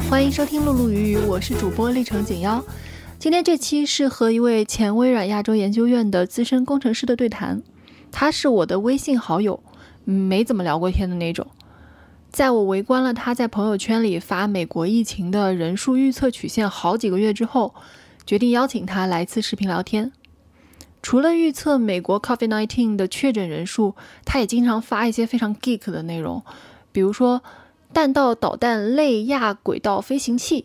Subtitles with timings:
[0.00, 2.64] 欢迎收听露露鱼语，我是主播历程锦妖。
[3.18, 7.62] 今天这期是和一位前微软亚洲研究院的资深工程师的对谈，
[8.10, 9.62] 他是我的微信好友，
[10.04, 11.46] 没怎么聊过天的那种。
[12.30, 17.74] 在我围观了他在朋友圈里发美国疫情的人数预测曲线好几个月之后，
[18.24, 20.12] 决定邀请他来一次视频聊天。
[21.02, 26.42] 除了预测美国 COVID-19 的确诊人数，他也经常发一些非常 geek 的内容，
[26.92, 27.42] 比如说
[27.92, 30.64] 弹道导弹类亚轨道飞行器，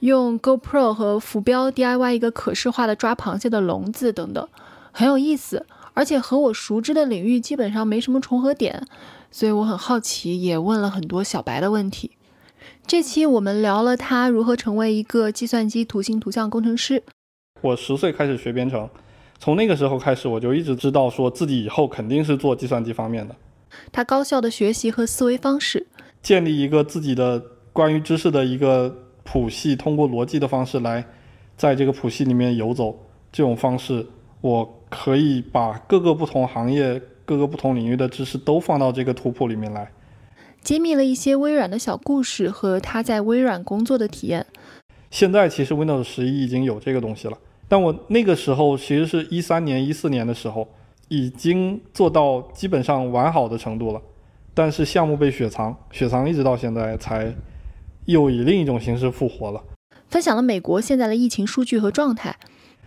[0.00, 4.46] 用 GoPro 和浮标 DIY 一个可视化的抓螃蟹的笼子等等，
[4.92, 8.86] 很有意思，而且和我熟知的领域基本上没什么重合点。
[9.30, 12.12] 所以我很好奇，也问了很多小白的问题。
[12.86, 17.02] 这期我们聊了他如何成为一个计算机图形图像工程师。
[17.60, 18.88] 我十岁开始学编程，
[19.38, 23.36] 从那个时候开始，我就一直知道说自己以后肯定是做计算机方面的。
[23.92, 25.86] 他高效的学习和思维方式，
[26.22, 31.04] 建立一个自己的关于知识的一个谱系，通过逻辑的方式来
[31.56, 32.98] 在这个谱系里面游走。
[33.30, 34.06] 这种方式，
[34.40, 37.00] 我可以把各个不同行业。
[37.28, 39.92] 各个不同领域的知识都放到这个图谱里面来，
[40.62, 44.46] 揭秘了一些微软的小故事和他在微软工作的体验。
[45.10, 47.36] 现在其实 Windows 十一已经有这个东西了，
[47.68, 50.66] 但我那个时候其实是一三年、一四年的时候，
[51.08, 54.00] 已经做到基本上完好的程度了。
[54.58, 57.32] 但是项目被雪藏，雪藏一直到现在才
[58.06, 59.62] 又以另一种形式复活了。
[60.08, 62.34] 分享了美国现在的疫情数据和状态。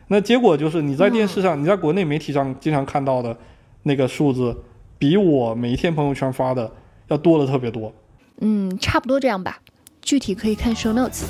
[0.09, 3.37] 那结果就是你在电视上、你在国内媒体上经常看到的。
[3.83, 4.53] 那个数字
[4.99, 6.69] 比我每一天朋友圈发的
[7.07, 7.93] 要多了特别多。
[8.41, 9.57] 嗯，差不多这样吧。
[10.01, 11.23] 具体可以看 show notes。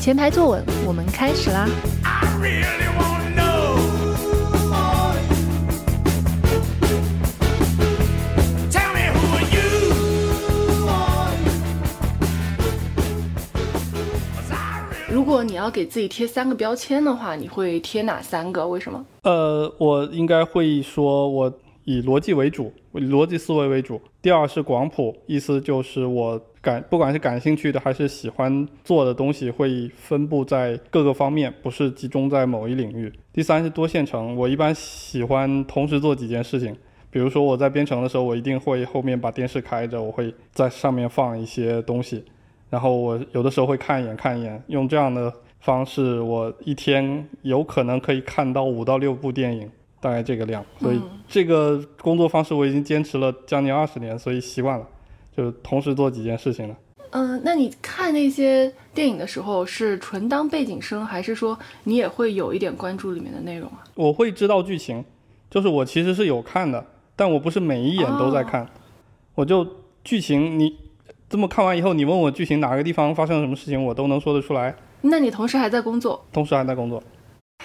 [0.00, 1.66] 前排坐稳，我们开始啦。
[1.66, 3.45] 如果你
[15.66, 18.66] 要给自己贴三个标签的话，你会贴哪三个？
[18.68, 19.04] 为什么？
[19.22, 21.52] 呃，我应该会说，我。
[21.88, 24.00] 以逻辑为主，逻辑思维为主。
[24.20, 33.12] 第二是广谱，意思就是我感不管是感兴趣的还是喜欢做的东西，会分布在各个方面，不是集中在某一领域。
[33.32, 36.76] 第三是多线程，我一般喜欢同时做几件事情。
[37.08, 42.24] 比如说我在编程的时候，我一定会后面把电视开着，我会在上面放一些东西，
[42.68, 49.70] 然后我有的时候会看一眼看一眼，用这样的方式，我一天有可能可以看到五到六部电影。
[49.98, 54.86] 大概这个量，所以这个工作方式我已经坚持了将近二十年，所以习惯了，
[55.36, 56.76] 就同时做几件事情了。
[57.10, 63.82] 嗯，那你看那些电影的时候是纯当背景声，还是说你也会有一点关注里面的内容啊？
[63.94, 65.02] 我会知道剧情，
[65.50, 66.86] 就是我其实是有看的，
[67.16, 68.68] 但我不是每一眼都在看，
[69.34, 69.66] 我就
[70.04, 70.72] 剧情你
[71.28, 74.76] 这么看完以后，你问我剧情哪个地方发生了什么事情，我都能说得出来。
[75.08, 76.24] 那你同时还在工作？
[76.32, 77.02] 同时还在工作。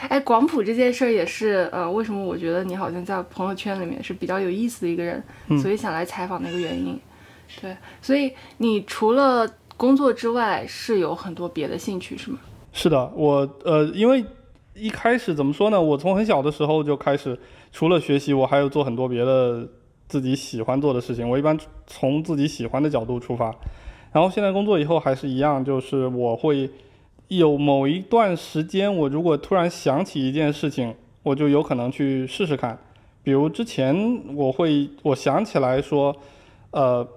[0.08, 5.22] 哎，广谱这件事儿也是，呃，为什么我觉得你好像在朋友圈里面是比较有意思的一个人，
[5.62, 6.98] 所以想来采访的一个原因。
[7.62, 12.40] 对，所以你除了工作之外，是有很多别的兴趣，是吗？
[12.72, 14.24] 是的，我呃，因为
[14.74, 17.38] 一开始怎么说呢，我从很小的时候就开始，
[17.72, 19.68] 除了学习，我还有做很多别的
[20.08, 21.30] 自己喜欢做的事情。
[21.30, 23.54] 我一般从自己喜欢的角度出发，
[24.14, 26.70] 然后现在工作以后还是一样，就是我会。
[27.38, 30.94] 有某一段时间，我如果突然想起一件事情，
[31.24, 32.78] 我就有可能去试试看。
[33.24, 33.96] 比如之前
[34.36, 36.14] 我会，我想起来说，
[36.72, 37.08] 呃，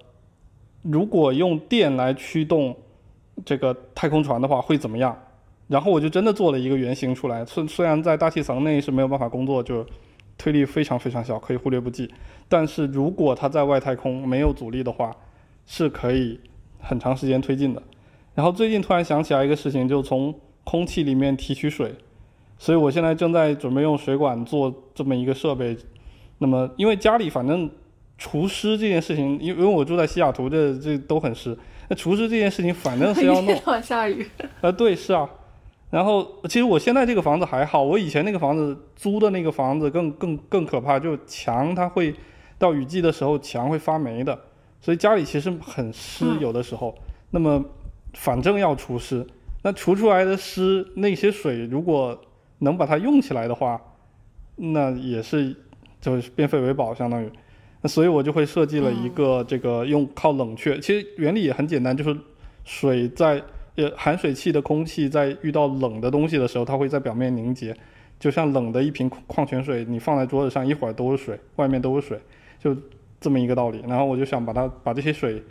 [0.83, 2.77] 如果用电来驱动
[3.45, 5.19] 这个太空船的话会怎么样？
[5.67, 7.45] 然后我就真的做了一个原型出来。
[7.45, 9.85] 虽虽然在大气层内是没有办法工作，就
[10.39, 12.09] 推力非常非常小，可以忽略不计。
[12.49, 15.11] 但是如果它在外太空没有阻力的话，
[15.67, 16.39] 是可以
[16.79, 17.83] 很长时间推进的。
[18.35, 20.35] 然后最近突然想起来一个事情，就从
[20.65, 21.95] 空气里面提取水，
[22.59, 25.77] 所以我现在正在准备用水管做这么一个设备。
[26.39, 27.71] 那么因为家里反正
[28.19, 31.57] 除湿这件事情，因为因为我住在西雅图，这这都很湿。
[31.89, 33.55] 那除湿这件事情反正是要弄。
[33.55, 34.27] 一下雨。
[34.61, 35.31] 啊，对，是啊。
[35.91, 42.13] 然后其实我现在这个房子还好，我以前那个房子租的那个房子更更更可怕，就墙它会
[42.59, 44.37] 到雨季的时候墙会发霉的，
[44.81, 46.93] 所以家里其实很湿，有的时候。
[47.31, 47.65] 那么。
[48.15, 49.27] 反正要除湿，
[49.63, 52.19] 那除出来的湿那些水，如果
[52.61, 53.81] 能把它用起来的话，
[54.57, 55.55] 那也是
[56.01, 57.31] 就是变废为宝，相当于。
[57.83, 62.17] 那所以我就会设计了一个这个用靠冷却，其实原理也很简单，就是
[62.65, 63.43] 水在
[63.75, 67.77] 呃含水器的空气在遇到冷的东西的时候，它会在表面凝结，
[68.19, 72.19] 就像冷的一瓶矿泉水，你放在桌子上一会儿都是水，外面都是水，
[72.59, 72.75] 就
[73.21, 73.83] 这么一个道理。
[73.89, 75.43] 然后我就想把它把这些水。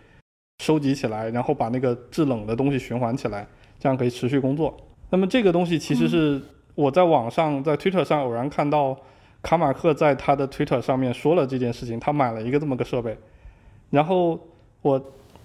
[0.63, 3.45] 收集起来，然后把那个制冷的东西循环起来，
[3.77, 4.73] 这样可以持续工作。
[5.09, 6.41] 那么这个东西其实是
[6.73, 8.97] 我在网上在 Twitter 上偶然看到
[9.41, 13.17] 卡马克在他的 Twitter 上面说了这件事情，他买了一个这么个设备，
[13.89, 14.39] 然后
[14.81, 14.97] 我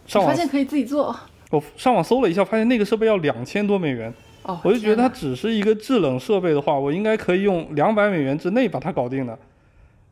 [0.07, 1.15] 上网发现可以自己做。
[1.51, 4.15] 我上网搜了一下，发现那个设备要两千多美元。
[4.45, 9.37] 哦，我就觉得它只是一个制冷设备的话，我应该可以用两百美元之内把它搞定的。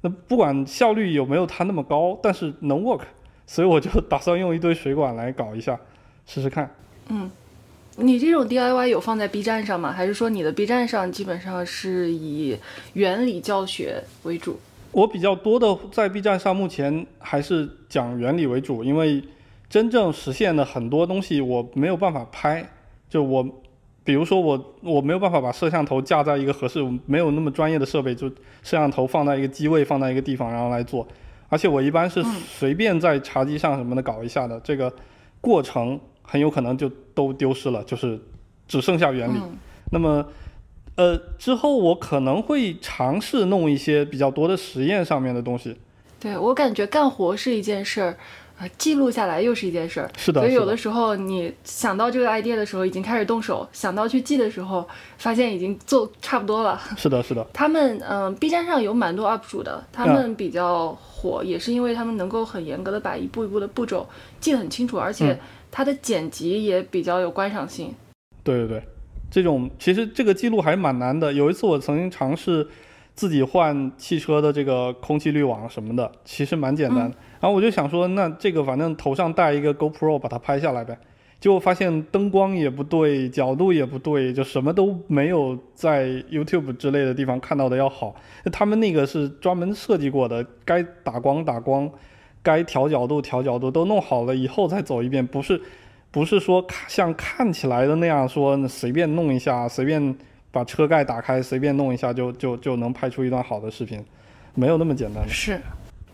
[0.02, 3.02] 那不管效率有没有它那么高，但是能 work，
[3.47, 5.79] 所以我就打算用一堆水管来搞一下，
[6.27, 6.71] 试试看。
[7.09, 7.31] 嗯
[7.99, 9.91] 你这种 DIY 有放在 B 站上吗？
[9.91, 12.59] 还是说你的 B 站上基本上是以
[12.93, 14.61] 原理教学为主？
[14.93, 19.25] 我比较多的在 B 站上，目前还是讲原理为主，因为
[19.71, 22.69] 真正实现的很多东西我没有办法拍，
[23.09, 23.43] 就我，
[24.05, 31.09] 比如说我我没有办法把摄像头架在一个合适，我没有那么专业的设备，就摄像头放在一个机位放在一个地方然后来做，
[31.49, 34.93] 而且我一般是随便在茶几上什么的搞一下的，这个
[35.41, 38.21] 过程很有可能就都丢失了，就是
[38.67, 39.39] 只剩下原理。
[39.39, 39.57] 嗯
[39.93, 40.27] 那么，
[40.97, 45.77] 呃，之后我可能会尝试弄一些比较多的实验上面的东西。
[46.19, 48.19] 对我感觉干活是一件事儿，
[48.58, 50.11] 啊，记录下来又是一件事儿。
[50.17, 54.87] 是的，所以有的时候你想到这个 idea 的时候，已经开始动手；想到去记的时候，
[55.19, 56.81] 发现已经做差不多了。
[56.97, 64.08] 是的，是的，他们嗯、b 站上有蛮多 UP 主的，他们比较火，也是因为他们能够很严格的把一步一步的步骤
[64.41, 65.38] 记得很清楚，而且嗯
[65.70, 67.94] 它的剪辑也比较有观赏性。
[68.43, 68.82] 对对对，
[69.31, 71.31] 这种其实这个记录还蛮难的。
[71.32, 72.67] 有一次我曾经尝试
[73.17, 77.17] 自己换汽车的这个空气滤网什么的，其实蛮简单的。
[77.41, 80.97] 然后我就想说，那这个反正头上戴一个 GoPro 把它拍下来呗。
[81.39, 88.15] 结果发现灯光也不对，角度也不对，就什么都没有在 YouTube 之类的地方看到的要好。
[88.51, 91.91] 他们那个是专门设计过的，该打光打光，
[92.43, 95.61] 该调角度调角度都弄好了以后再走一遍，不是
[96.11, 100.17] 不是说看像看起来的那样说随便弄一下，随便
[100.56, 104.03] 把车盖打开，随便弄一下就就就能拍出一段好的视频，
[104.55, 105.29] 没有那么简单的。
[105.29, 105.61] 是，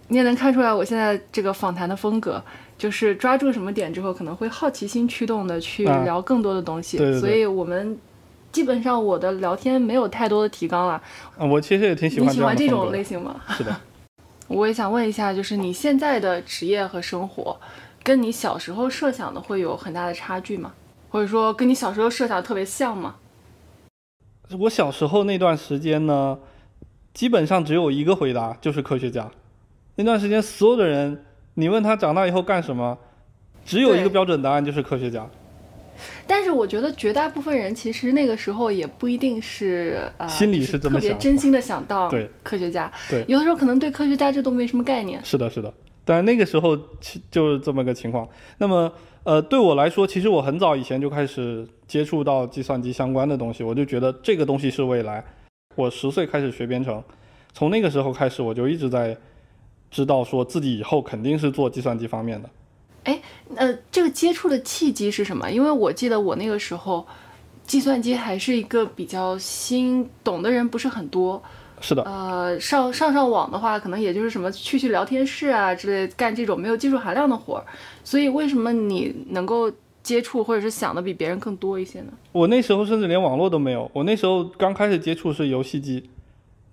[0.09, 2.43] 你也能看出来，我现在这个访谈的风格，
[2.77, 6.97] 就是抓住什么点之后，可能会好奇心驱动的去啊聊更多的东西。
[6.97, 7.97] 对对对所以我们
[8.51, 11.01] 基本上我的聊天没有太多的提纲了。
[11.39, 12.91] 嗯，我其实也挺喜欢你喜欢这种。
[12.91, 13.41] 类型吗？
[13.51, 13.77] 是的，
[14.49, 17.57] 我也想问一下，就是你现在的职业和生活，
[18.03, 20.73] 跟你小时候设想的会有很大的差距吗？
[21.11, 23.15] 或者说跟你小时候设想的特别像吗？
[24.59, 26.39] 我小时候那段时间呢，
[27.13, 29.31] 基本上只有一个回答，就是科学家。
[29.97, 32.99] 那段时间所有的人，你问他长大以后干什么，
[33.65, 35.29] 只有一个标准答案，就是科学家。
[36.27, 42.91] 但是我觉得绝大部分人其实那个时候也不一定是呃，心里就是特别这么想真心的想当对科学家。
[43.09, 45.21] 对有的时候可能对科学家这都没什么概念。
[45.23, 45.73] 是的，是的。
[46.05, 48.27] 但那个时候其就是这么个情况。
[48.59, 48.93] 那么，
[49.25, 55.25] 呃，对我来说，其实我很早以前就开始接触到计算机相关的东西，我就觉得这个东西是未来。
[55.77, 57.03] 我十岁开始学编程，
[57.53, 59.17] 从那个时候开始，我就一直在
[59.91, 62.51] 知道说自己以后肯定是做计算机方面的。
[63.55, 65.51] 呃，这个接触的契机是什么？
[65.51, 67.07] 因为我记得我那个时候，
[67.65, 71.41] 计算机还是一个比较新，懂的人不是很多。
[71.83, 77.65] 是的，呃，上上上网的话，可能也就是什么去去聊天室啊之类，干这种没有技术含量的活儿。
[78.05, 79.71] 所以为什么你能够
[80.03, 82.13] 接触或者是想的比别人更多一些呢？
[82.31, 83.91] 我那时候甚至连网络都没有。
[83.93, 86.09] 我那时候刚开始接触是游戏机，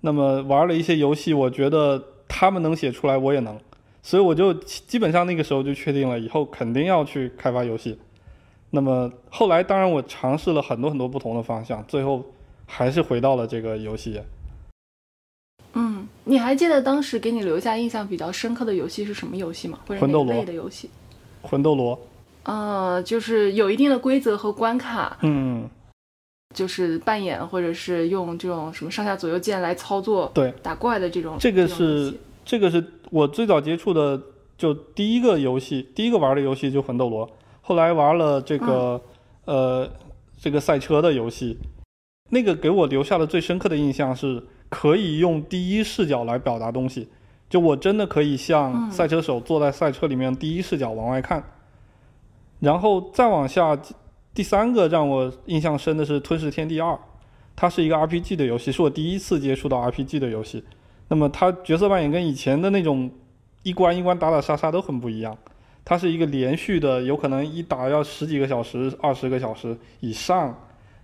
[0.02, 3.58] 那么玩了一些游戏，我觉得他们能写出来，我也能，
[4.02, 7.98] 所以我就基基本上那个时候就确定了，以后肯定要去开发游戏。
[8.70, 12.24] 那么后来，当然我尝试了很多很多不同的方向，最后
[12.66, 14.24] 还是回到了这个游戏业。
[15.74, 19.78] 嗯，你还记得当时给你留下印象比较深刻的游戏是什么游戏吗？
[19.86, 20.34] 或者哪一魂斗罗。
[20.34, 20.90] 类的游戏？
[21.42, 21.98] 魂斗罗，
[22.42, 25.68] 呃，就是有一定的规则和关卡，嗯，
[26.54, 31.36] 就是扮演或者是用这种什么上下左右键来操作对，打怪的这种。
[31.38, 32.18] 这个是戏。
[32.44, 34.20] 这个是我最早接触的，
[34.58, 39.00] 就第一个游戏，第一个玩的游戏就魂斗罗，后来玩了这个、
[39.44, 39.88] 呃
[40.40, 41.58] 这个赛车的游戏，
[42.30, 47.08] 那个给我留下的最深刻的印象是可以用第一视角来表达东西，
[47.50, 48.90] 就我真的可以像嗯。
[48.90, 51.44] 赛车手坐在赛车里面第一视角往外看，
[52.60, 53.76] 然后再往下，
[54.32, 56.92] 第三个让我印象深的是《吞噬天地二》，
[57.56, 60.64] 它是一个 RPG 的游戏，是我第一次接触到 RPG 的游戏。
[61.08, 63.10] 那么它角色扮演跟以前的那种
[63.64, 65.36] 一关一关打打杀杀都很不一样，
[65.84, 70.56] 它是一个连续的，有可能一打要十几个小时、二十个小时以上，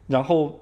[0.07, 0.61] 然后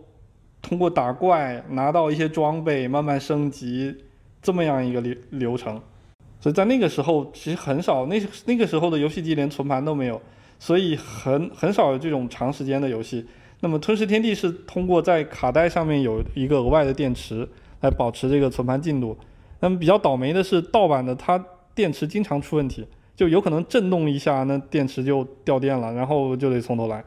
[0.64, 3.94] 通过打怪拿到一些装备，慢慢升级，
[4.42, 5.80] 这么样一个流流程。
[6.40, 10.20] 所以在那个时候其实很少，那那个时候的游戏机连存盘都没有，
[10.58, 13.24] 所以很很少有这种长时间的游戏。
[13.60, 17.48] 那么《吞噬天地》是通过在卡带上面有一个额外的电池
[17.80, 19.16] 来保持这个存盘进度。
[19.60, 21.42] 那么比较倒霉的是，盗版的它
[21.74, 27.02] 电池经常出问题，就有可能震动一下，那电池就掉电了，然后就得从头来。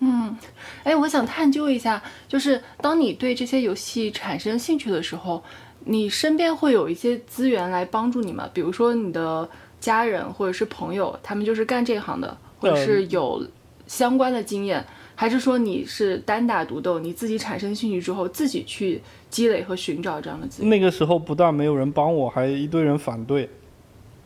[0.00, 0.36] 嗯，
[0.82, 5.42] 哎，我想探究一下，就是当你对这些游戏产生兴趣的时候，
[5.84, 8.48] 你身边会有一些资源来帮助你吗？
[8.52, 9.48] 比如说你的
[9.80, 13.46] 家人或者是朋友，他们就是干这行的，或者是有
[13.86, 14.84] 相关的经验，
[15.14, 20.70] 还是说你是单打独斗，你自己产生兴趣之后自己去积累和寻找这样的资源？
[20.70, 23.48] 那个时候不但没有人帮我，还一堆人反对。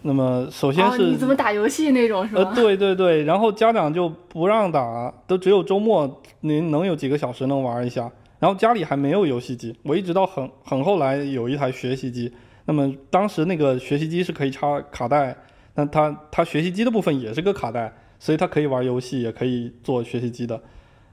[0.02, 2.42] 那么首先是你怎么打游戏那种是吧？
[2.42, 8.08] 呃，对对对，然后家长就不让打，都只有周末您能有几个小时能玩一下。
[8.38, 12.32] 然后家里还没有游戏机，我一直到很很后来有一台学习机。
[12.66, 15.36] 那么当时那个学习机是可以插卡带，
[15.74, 20.60] 那它它学习机的部分也是个卡带，所以它可以玩游戏，也可以做学习机的。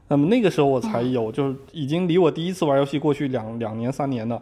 [0.10, 4.40] 那么那个时候我才有，就是已经离我第一次玩游戏过去两两年三年了。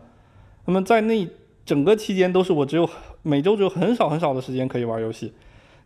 [0.65, 1.25] 那么在那
[1.65, 2.89] 整个期间都是我只有。
[3.23, 5.33] 每周只有很少很少的时间可以玩游戏，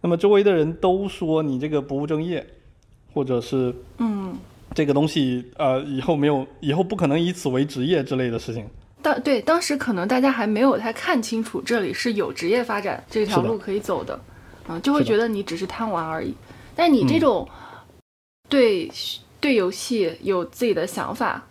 [0.02, 2.46] 那么周围的人都说你这个不务正业，
[3.14, 4.36] 或者是嗯，
[4.74, 8.68] 这个东西呃以后没有以后不可能以此为职业之类的事情。
[9.02, 14.20] 当对当时可能大家还没有太看清楚这里是有职业发展这条路可以走的，
[14.68, 16.34] 啊，就会觉得你只是贪玩而已。
[16.76, 17.48] 但你这种
[18.50, 18.92] 对
[19.40, 21.44] 对游戏有自己的想法。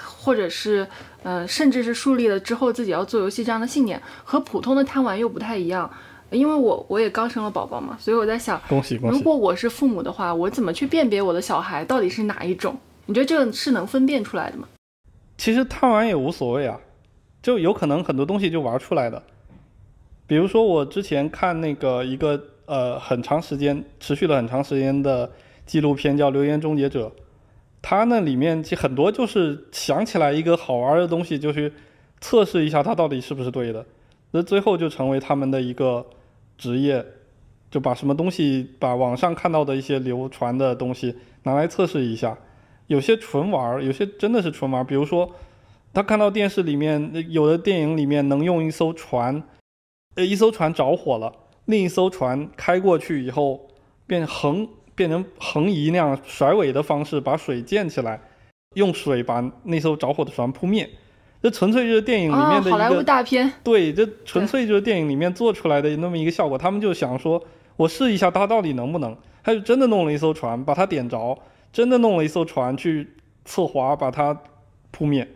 [0.00, 0.86] 或者是，
[1.28, 5.90] 呃，甚至是树立了之后自己要做游戏这样的信念，和普通的贪玩又不太一样。
[6.30, 9.18] 因为我我也刚生了宝宝嘛，所以我在想，恭喜恭喜！
[9.18, 12.74] 如果我是父母的话，我怎么去辨别我的小孩到底是哪一种？
[13.04, 14.66] 你觉得这个是能分辨出来的吗？
[15.36, 16.80] 其实贪玩也无所谓啊，
[17.42, 19.22] 就有可能很多东西就玩出来的。
[20.26, 25.30] 比如说我之前看那个一个呃很长时间持续了很长时间的
[25.66, 27.06] 纪录片叫《留言终结者》。
[27.80, 31.72] 它那里面其实很多就是想起来一个好玩的东西，就去
[32.20, 33.86] 测试一下它到底是不是对的，
[34.32, 36.04] 那最后就成为他们的一个
[36.56, 37.04] 职业，
[37.70, 42.36] 就把什么东西，把网上看到的一些流传的东西拿来测试一下，
[42.88, 44.84] 有些纯玩，有些真的是纯玩。
[44.84, 45.30] 比如说，
[45.94, 49.42] 他看到电视里面有的电影里面能用一艘船，
[50.16, 51.32] 呃，一艘船着火了，
[51.66, 53.68] 另一艘船开过去以后
[54.06, 54.68] 变横。
[54.98, 58.20] 变成横移那样甩尾的方式，把水溅起来，
[58.74, 60.90] 用水把那艘着火的船扑灭。
[61.40, 63.52] 这纯粹就是电影里面的一个好莱坞大片。
[63.62, 66.58] 对，这纯粹就是电影里面做出来的那么一个效果。
[66.58, 67.40] 他们就想说，
[67.76, 69.16] 我试一下它到底能不能。
[69.44, 71.38] 他就真的弄了一艘船，把它点着，
[71.72, 73.08] 真的弄了一艘船去
[73.44, 74.36] 侧滑，把它
[74.90, 75.26] 扑灭。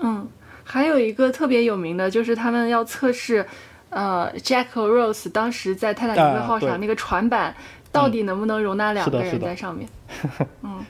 [0.00, 0.28] 嗯，
[0.62, 3.44] 还有一个特别有名的就是他们要测试，
[3.90, 7.54] 呃，Jack 和 Rose 当时在泰坦尼克号上那个船板。
[7.98, 9.88] 到底能不能容纳两个人在上面？
[10.62, 10.84] 嗯，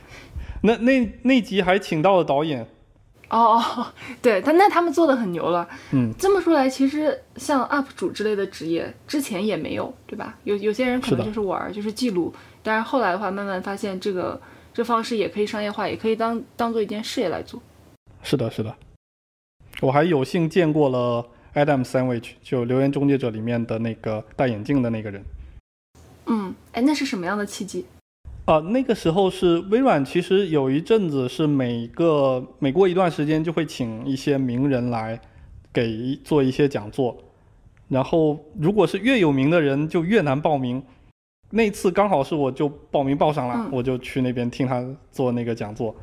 [0.63, 2.67] 那那那集还请到了导演。
[3.31, 3.87] 哦哦，
[4.23, 5.69] 对他那他们做的很牛了。
[5.93, 10.39] 嗯，这么说来，其实像 UP 主之类的职业之前也没有，对吧？
[10.45, 12.33] 有有些人可能就是玩，就是记录。
[12.63, 14.41] 但是后来的话，慢慢发现这个
[14.73, 17.61] 这方式也可以商业化，也可以当当做一件事业来做。
[18.23, 18.75] 是的，是的。
[19.81, 25.23] 我还有幸见过了 Adam Sandwich，就《留言终结者》里面的那个戴眼镜的那个人。
[26.29, 27.87] 嗯，哎，那是什么样的契机？
[28.45, 35.21] 啊，那个时候是微软，其实有一阵子是每个每过一段时间就会请一些名人来
[35.73, 37.17] 给做一些讲座，
[37.89, 40.83] 然后如果是越有名的人就越难报名。
[41.51, 45.97] 那次刚好是我就报名报上了，我就去那边听他做那个讲座。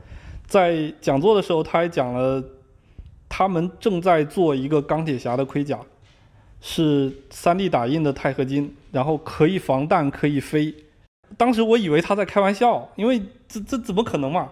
[0.47, 2.43] 在讲座的时候，他还讲了
[3.29, 5.79] 他们正在做一个钢铁侠的盔甲。
[6.61, 10.73] 是 3D 打印的钛合金，然后可以防弹，可以飞。
[11.35, 14.47] 当时我以为他在开玩笑，因为这这怎么可能嘛？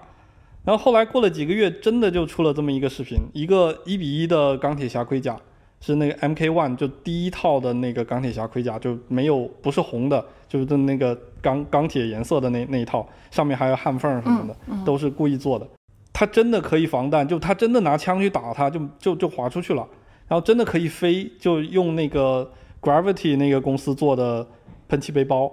[0.66, 5.40] 然后后来过了几个月，真的就出了这么一个视频，一个一比一的钢铁侠盔甲，
[5.80, 15.66] 是那个 MK One 就第一套的那个钢铁侠盔甲，就没有不是红的，就是那个钢钢铁颜色的那那一套，上面还有焊缝什么的，都是故意做的。
[16.12, 19.88] 他真的可以防弹，就他真的拿枪去打他，就就就划出去了。
[20.28, 22.52] 然后真的可以飞，就用那个
[22.84, 24.46] Gravity 那个公司做的
[24.90, 25.52] 喷气背包，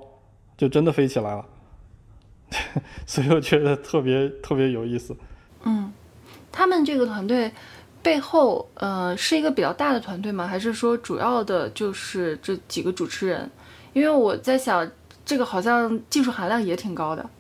[0.57, 1.47] 就真的飞起来了。
[3.07, 5.17] 所以我觉得特别特别有意思。
[5.63, 5.93] 嗯，
[6.51, 7.53] 他们这个团队
[8.03, 10.47] 背后，呃，是一个比较大的团队吗？
[10.47, 13.49] 还是说主要的就是这几个主持人？
[13.93, 14.91] 因为我在想，
[15.25, 17.31] 这个好像技术含量也挺高的。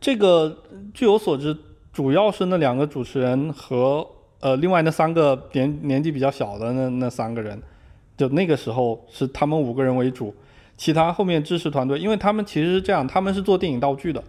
[0.00, 1.56] 这个据我所知，
[1.92, 4.06] 主要是那两个主持人和。
[4.40, 7.60] 呃，另外那三个年年纪比较小的那那三个人，
[8.18, 10.34] 就那个时候是他们五个人为主，
[10.76, 14.22] 其他后面支持团队，因为他们其实是这样，他们是做电影道具的，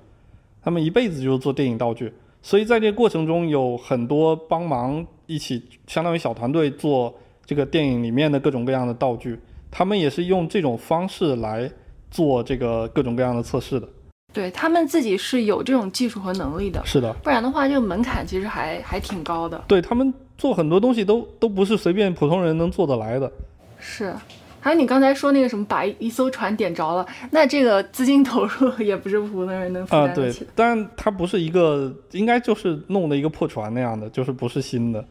[0.62, 9.39] 他们一辈子就是做电影道具，所以在这个过程中有很多帮忙一起，相当于小团队做这个电影里面的各种各样的道具，
[9.72, 11.69] 他们也是用这种方式来
[12.12, 13.89] 做这个各种各样的测试的。
[14.31, 19.63] 对他们自己是有这种技术和能力的，是的，不然的话，这个门槛其实还还挺高的。
[19.67, 23.31] 对他们做很多东西都都不是随便普通人能做得来的。
[23.79, 24.13] 是，
[24.59, 35.05] 还有你刚才说那个什么，把一艘船点着了，那这个资金投入 也不是普通人能负啊，对担得起的。，但它不是一个，应该就是弄的一个破船那样的，就是不是新的，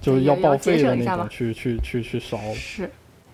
[0.00, 2.38] 就是要报废的那种去去去去烧。
[2.54, 2.90] 是，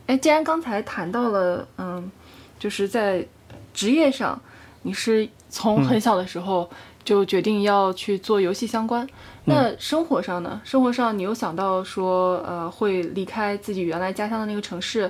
[0.07, 2.11] 哎，既然刚才谈到了，嗯，
[2.59, 3.27] 就是在
[3.73, 4.41] 职业上，
[4.83, 6.69] 你是从很小的时候
[7.03, 9.09] 就决定要去做游戏相关。
[9.45, 10.61] 那生活上呢？
[10.65, 15.01] 生活上你有想到说，呃，会离开自己原来家乡的那个城市，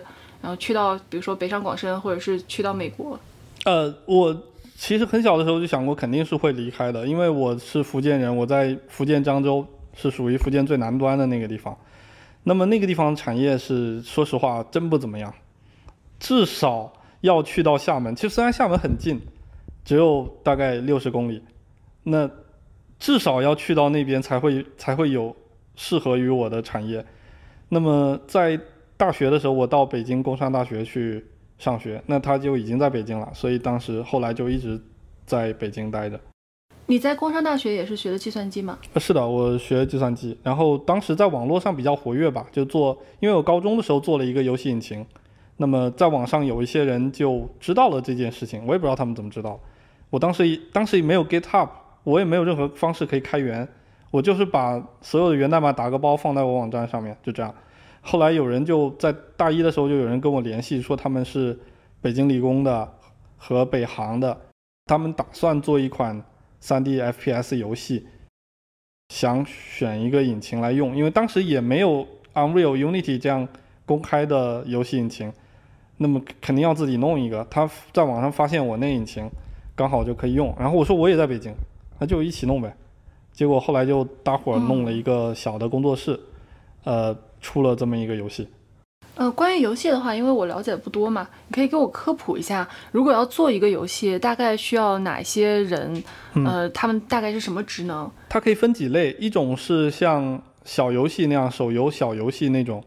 [0.41, 3.19] 然后去到比如说北上广深，或者是去到美国？
[3.65, 4.35] 呃，我
[4.77, 11.77] 其实很小的时候就想过，肯定是会离开的，因为我是福建人，我在福建漳州是属于福建最南端的那个地方。
[12.43, 15.33] 那么那个地方产业是，说实话真不怎么样，
[16.19, 18.17] 至少要去到厦门。
[18.17, 19.21] 其实虽然厦门很近，
[19.85, 21.41] 只有大概六十公里，
[22.03, 22.29] 那
[23.03, 25.35] 至少要去到那边才会才会有
[25.75, 27.05] 适合于我的产业。
[27.69, 28.57] 那么在
[28.97, 31.25] 大学的时候，我到北京工商大学去
[31.59, 34.81] 上学，那他就已经在北京了，所以当时后来就一直
[35.27, 36.21] 在北京待着。
[36.87, 38.79] 你在工商大学也是学的计算机吗？
[38.93, 45.05] 呃是的，我学计算机，然后当时在网络上比较活跃吧，就做，因为我高中的时候做了一个游戏引擎，
[45.57, 49.59] 那么在网上有一些人就知道了这件事情，我也不知道他们怎么知道。
[50.09, 51.69] 我当时当时也没有 GitHub，
[52.05, 53.67] 我也没有任何方式可以开源，
[54.11, 57.55] 我就是把所有的源代码打个包放在我网站上面，就这样。
[58.01, 61.59] 后来有人就在大一的时候就有人跟我联系，说他们是
[62.01, 62.93] 北京理工的
[63.37, 64.37] 和北航的，
[64.87, 66.21] 他们打算做一款
[66.61, 68.07] 3D FPS 游戏，
[69.11, 73.47] 想选一个引擎来用，因为当时也没有 Unreal、Unity 这样
[73.87, 75.33] 公开的游戏引擎，
[75.99, 77.47] 那么肯定要自己弄一个。
[77.49, 79.31] 他在网上发现我那引擎
[79.77, 81.55] 刚好就可以用，然后我说我也在北京，
[82.03, 82.77] 那就一起弄呗。
[83.33, 86.19] 结果后来就大伙儿弄了一个小的工作室，
[86.83, 88.49] 呃，出了这么一个游戏。
[89.15, 96.03] 呃，关于游戏的话，因为我了解不多嘛，你可以给我科普一下，如果要做一个游戏，大概需要哪些人？
[96.45, 98.11] 呃，他们大概是什么职能？
[98.29, 102.83] 它可以分几类，一种是像小游戏那样手游小游戏那种，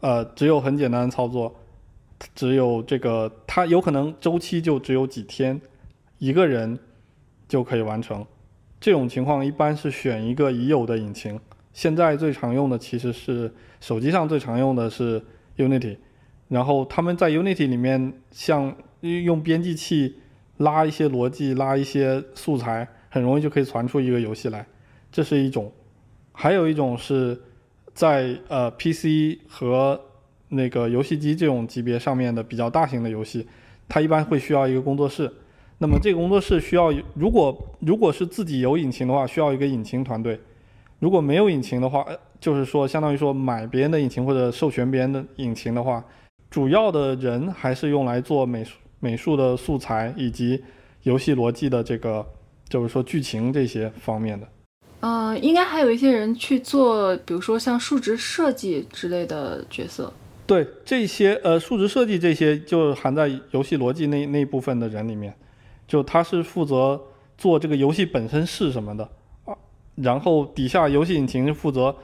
[0.00, 1.54] 呃，只有很简单的操作，
[2.34, 5.60] 只有这个它有可能周期就只有几天，
[6.18, 6.76] 一个人
[7.48, 8.26] 就可以完成。
[8.80, 11.38] 这种情况一般是选一个已有的引擎，
[11.74, 15.22] 现在最常用的其实是手机上最常用的是
[15.58, 15.98] Unity，
[16.48, 20.16] 然后他们在 Unity 里面像用编辑器
[20.56, 24.66] 拉一些逻辑、拉一些素材，很容易就可以传出一个游戏来，
[25.12, 25.70] 这是一种。
[26.32, 27.38] 还有一种是
[27.92, 30.00] 在呃 PC 和
[30.48, 33.46] 那个游戏机这种级别上面的比较大型的游戏，
[33.86, 35.30] 它一般会需要一个工作室。
[35.82, 40.36] 那么这个工作室需要，如果如果是自己有引擎的话，需要一个引擎团队；
[40.98, 46.04] 如果没有引擎的话，呃就是说相当于说买别人的引擎或者授权别人的引擎的话，
[46.50, 50.62] 主要的人还是用来做美术美术的素材以及
[51.04, 52.26] 游戏逻辑的这个，
[52.68, 54.46] 就是说剧情这些方面的。
[55.00, 60.12] 呃，应该还有一些人去做，比如说像数值设计之类的角色。
[60.46, 65.34] 对这些呃数值设计这些就含在游戏逻辑那那部分的人里面，
[65.90, 67.00] 就他是负责
[67.36, 69.02] 做这个游戏本身是什么的
[69.44, 69.52] 啊，
[69.96, 71.96] 然后底下游戏引擎是负责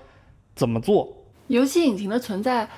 [0.56, 1.08] 怎么做。
[1.46, 2.68] 游戏引擎的存在，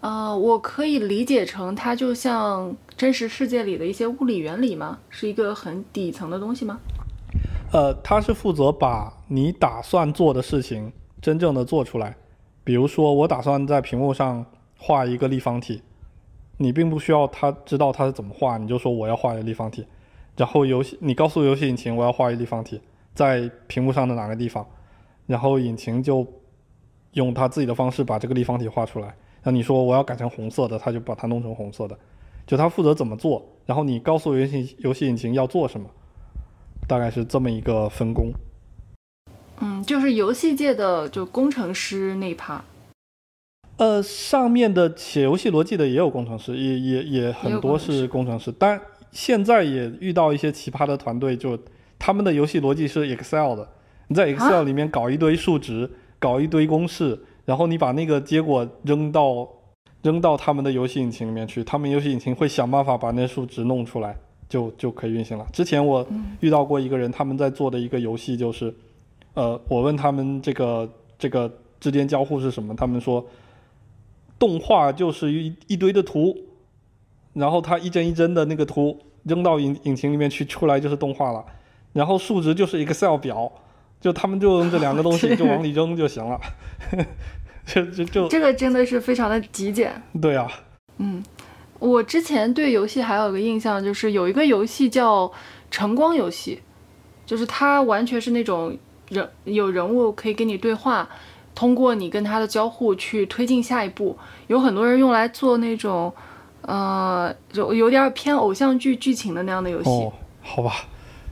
[0.00, 5.00] 呃，我可以理解成它就像真实世界里的一些物理原理吗？
[5.10, 6.80] 是一个很底层的东西吗？
[7.70, 12.16] 呃，它是负责把你打算做的事情真正的做出来。
[12.64, 14.46] 比如说，我打算在屏幕上
[14.78, 15.82] 画一个立方体，
[16.56, 19.84] 你并不需要他知道它是怎么画，你就说我要画一个立方体，
[20.36, 22.80] 然后游戏你告诉游戏引擎我要画一个立方体，
[23.14, 24.66] 在屏幕上的哪个地方，
[25.26, 26.26] 然后引擎就
[27.12, 29.14] 用它自己的方式把这个立方体画出来。
[29.42, 31.98] 那你说我要改成红色的，他就把它弄成红色的，
[32.46, 35.88] 就他负责怎么做，然后你告诉游戏游戏引擎要做什么。
[36.86, 38.30] 大概是这么一个分工。
[39.58, 42.62] 嗯，就是游戏界的就工程师那一趴。
[43.78, 48.78] 呃，上面的写游戏逻辑的也有工程师，也也也很多是工程师，但
[49.14, 51.56] 现在也遇到一些奇葩的团队，就
[51.98, 53.66] 他们的游戏逻辑是 Excel 的，
[54.08, 59.48] 你在 Excel 里面搞一堆数值，搞一堆公式，然后你把那个结果扔到
[60.02, 64.16] 扔到他们的游戏引擎里面去，他们游戏引擎会想办法把那数值弄出来，
[64.48, 65.46] 就就可以运行了。
[65.52, 66.04] 之前我
[66.40, 68.74] 遇到过一个人，他们在做的一个游戏就是，
[69.34, 73.24] 呃，我问他们这个这个之间交互是什么，他们说
[74.38, 76.36] 动画就是一一堆的图，
[77.34, 81.44] 然后它一帧一帧的那个图扔到引引擎里面去，出来就是动画了，
[81.92, 83.52] 然后数值就是 Excel 表，
[84.00, 86.40] 就他们就用这两个东西 就往里扔就行了。
[87.66, 89.90] 就就就这个真的是非常的极简。
[90.20, 90.46] 对啊，
[90.98, 91.24] 嗯，
[91.78, 95.32] 我之前对游戏还有个印象，就是有一个游戏叫
[95.70, 96.60] 晨光游戏，
[97.24, 98.76] 就是它完全是那种
[99.08, 101.08] 人有人物可以跟你对话，
[101.54, 104.18] 通过你跟他的交互去推进下一步。
[104.48, 106.12] 有很多人用来做那种，
[106.66, 109.90] 呃，有有点偏偶像剧剧情的那样的游戏。
[109.90, 110.72] 哦，好吧。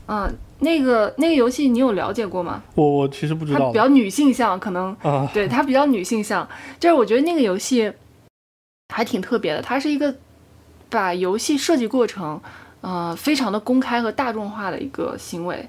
[0.06, 0.32] 嗯。
[0.64, 2.62] 那个那个游戏你有了解过吗？
[2.76, 3.58] 我我其实不知道。
[3.58, 6.48] 它比较女性向，可能啊，对它比较女性向。
[6.78, 7.92] 就是我觉得那个游戏
[8.94, 10.14] 还挺特别的，它是一个
[10.88, 12.40] 把游戏设计过程，
[12.80, 15.68] 呃，非常的公开和大众化的一个行为。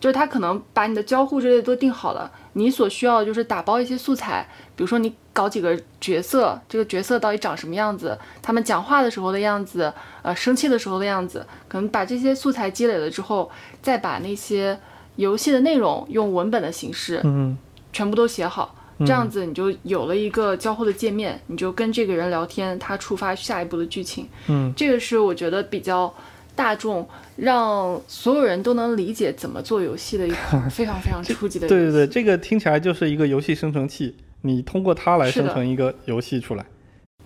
[0.00, 4.48] 就是它可能把你的交互之类的都定好了，你所需要就是打包一些素材，
[4.80, 13.50] 比如说你搞几个角色，这个角色到底长什么样子，他们讲话的时候的样子，呃，生气的时候的样子，可能把这些素材积累了之后，
[13.82, 14.80] 再把那些
[15.16, 17.58] 游戏的内容用文本的形式，嗯，
[17.92, 26.14] 全部都写好，这样子你就有了一个交互的界面，你就跟这个人聊天，他触发下一步的剧情，嗯，这个是我觉得比较。
[26.56, 31.66] 大众让所有人都能理解怎么做游戏的一款非常非常初级的。
[31.68, 36.64] 对对对，这个听起来就是一个游戏生成器，你通过它来生成一个游戏出来。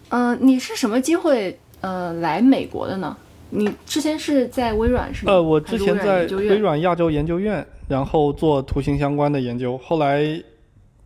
[0.09, 3.16] 嗯，你是什么机会呃来美国的呢？
[3.50, 5.33] 你之前是在微软是吗？
[5.33, 10.42] 呃，我之前在微软亚洲研究院，然后做图形相关的研究，后来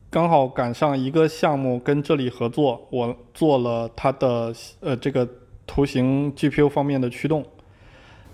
[0.08, 5.28] 刚好赶上一个项目跟这里合作，我做了它的呃这个
[5.66, 7.44] 图形 GPU 方面的驱动。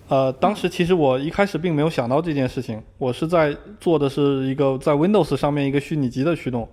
[0.07, 6.69] 呃，当时其实我一开始并没有想到这件事情，我是在做的是一个在 Windows 上面一个虚拟机的驱动，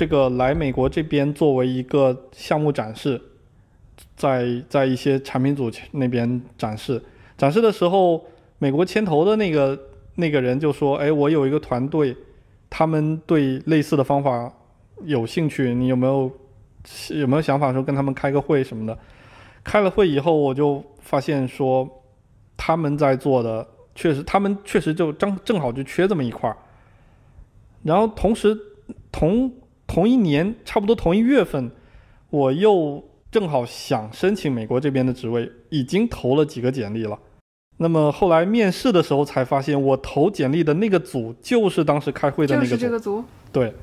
[0.00, 3.20] 这个来美国这边作为一个项目展示，
[4.16, 7.02] 在在一些产品组那边展示，
[7.36, 8.24] 展示的时候，
[8.58, 9.78] 美国牵头的那个
[10.14, 12.16] 那个人就说，哎，我有一个团队，
[12.70, 14.50] 他们对类似的方法
[15.04, 16.32] 有兴趣，你有没有
[17.10, 18.98] 有没有想法说跟他们开个会什么的？
[19.62, 21.86] 开了会以后，我就发现说。
[22.56, 26.56] 他们在做的确实，他们确实就正正好就缺这么一块儿。
[27.82, 28.58] 然后同时
[29.12, 29.50] 同
[29.90, 31.68] 同一年，差不多同一月份，
[32.30, 37.18] 我又正好想申请美国这边的职位，已经投了几个简历了。
[37.78, 42.70] 那么后来面试的时候才发现，我投简历的那个组就是当时开会的那个组。
[42.70, 43.24] 就是这个组。
[43.50, 43.74] 对，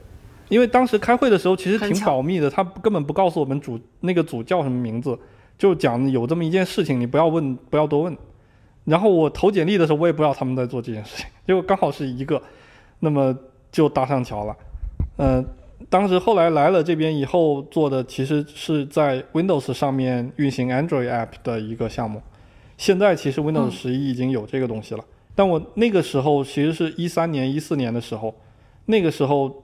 [0.47, 5.19] 因为当时开会的时候其实挺保密的，他根本不告诉我们组那个组叫什么名字，
[5.57, 8.17] 就讲有这么一件事情，你不要问，不要多问。
[8.85, 12.41] 然后我投简历的时候，我也不知道他们在做这件事情，结果刚好是一个，
[13.01, 13.37] 那么
[13.69, 14.55] 就搭上桥了。
[15.17, 15.45] 嗯，
[15.89, 22.21] 当时后来来了这边以后做的，其实是在 Windows 上面运行 Android App 的一个项目。
[22.77, 28.35] 现在其实 Windows 十一已经有这个东西了，但我那个时候其实是一三年、一四年的时候，
[28.85, 29.63] 那个时候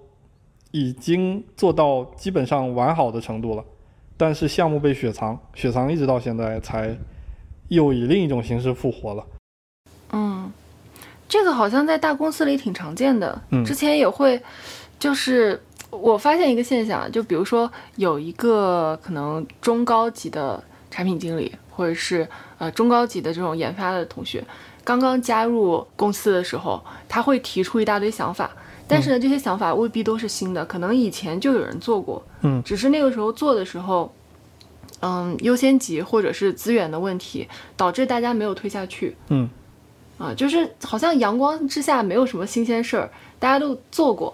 [0.71, 3.63] 已经做到基本上完好的程度了，
[4.17, 6.97] 但是项目被雪藏，雪藏一直到现在才。
[7.69, 9.25] 又以另一种形式复活了。
[10.11, 10.51] 嗯，
[11.27, 13.41] 这个好像在大公司里挺常见的。
[13.49, 14.39] 嗯，之前也会，
[14.99, 15.59] 就是
[15.97, 22.27] 我发现一个现象，就比如说有一个可能中高级的产品经理，或者是
[22.57, 24.43] 呃中高级的这种研发的同学，
[24.83, 28.51] 刚刚加入公司的时候，他会提出一大堆想法，
[28.87, 32.23] 但是呢，这些想法未必都是新的，可能以前就有人做过。
[32.41, 34.13] 嗯，只是那个时候做的时候。
[35.05, 39.17] 嗯，优先级或者是资源的问题，导致大家没有推下去。
[39.27, 39.49] 嗯，
[40.17, 44.33] 啊，就是好像阳光之下没有什么新鲜事儿，大家都做过。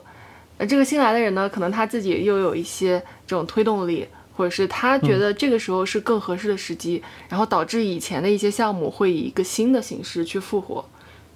[0.60, 10.84] 呃，这个新来的人呢，可能他自己又有一些这种推动力，或者是他觉得这个时候是更合适的时机，然后导致以前的一些项目会以一个新的形式去复活。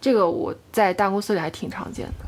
[0.02, 2.26] 这个我在大公司里还挺常见的。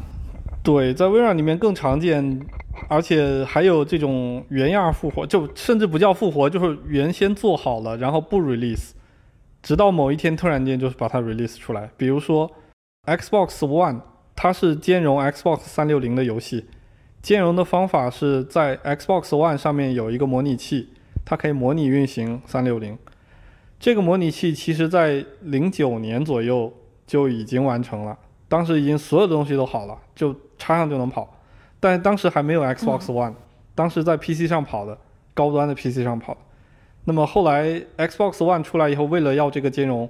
[0.63, 2.41] 对，在微软里面更常见。
[2.89, 8.89] 而且还有这种原样复活，就甚至不叫复活，就是原先做好了，然后不 release，
[9.63, 11.89] 直到某一天突然间就是把它 release 出来。
[11.95, 12.51] 比如说
[13.05, 14.01] Xbox One，
[14.35, 16.65] 它是兼容 Xbox 三六零的游戏，
[17.25, 20.89] 兼容的方法是在 Xbox One 上面有一个模拟器，
[21.25, 22.95] 它可以模拟运行三六零。
[23.79, 26.71] 这个模拟器其实在零九年左右
[27.07, 28.15] 就已经完成了，
[28.47, 31.27] 当时已经所有的东西都好了，就插上就能跑。
[31.79, 33.33] 但当时还没有 Xbox One，
[33.73, 34.95] 当时在 PC 上跑的，
[35.33, 36.39] 高端的 PC 上跑的。
[37.05, 37.65] 那么后来
[37.97, 40.07] Xbox One 出来以后，为了要这个兼容，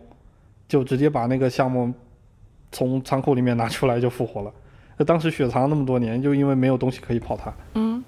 [0.67, 1.93] 就直接把那个项目
[2.73, 4.51] 从仓库里面拿出来就复活了。
[4.97, 7.53] 那当时雪藏那么多年，就因为没有东西可以跑它。
[7.73, 8.03] 嗯，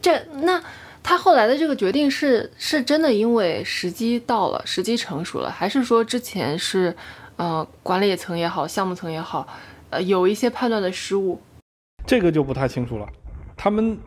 [0.00, 0.62] 这那
[1.02, 6.94] 他后来的这个决定是是真的因为时机到了，时机成熟了，还是说之前是
[7.36, 9.46] 呃管理层也好，项目层也好，
[9.90, 11.40] 呃有一些判断的失误？
[12.06, 13.08] 这个就不太清楚了。
[13.56, 13.98] 他们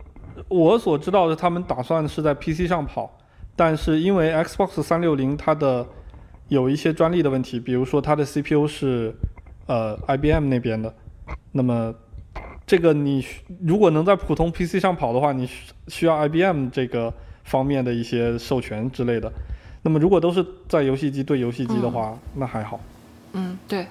[0.48, 3.18] 我所知道的，他们打算是在 PC 上跑，
[3.56, 5.86] 但是因为 Xbox 三六零它的
[6.50, 9.14] 有一些专利的问题，比如说它的 CPU 是
[9.68, 10.94] 呃 IBM 那边的，
[11.52, 11.94] 那么
[12.66, 17.14] 这个你需如果能在普通 PC 上跑的话，你需需要 IBM 这个
[17.44, 19.32] 方面的一些授权之类的。
[19.84, 22.80] 那么如果都是在游戏机对游戏机的话，那还好。
[23.34, 23.88] 嗯，对，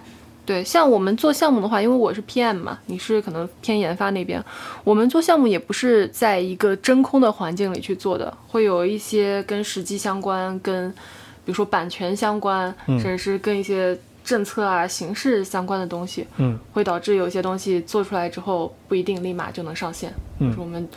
[0.47, 4.43] 对，像我们做项目的话，因为我是 PM 嘛，你是可能偏研发那边，
[4.85, 10.91] 我们做项目也不是在一个真空的环境里去做的，会有一些跟实际相关，跟
[11.45, 13.99] 比如说版权相关，嗯甚至是跟一些
[14.31, 20.89] 政策啊、形式相关的东西，嗯会导致有些东西做出来之后不一定立马就能上线，嗯就是我们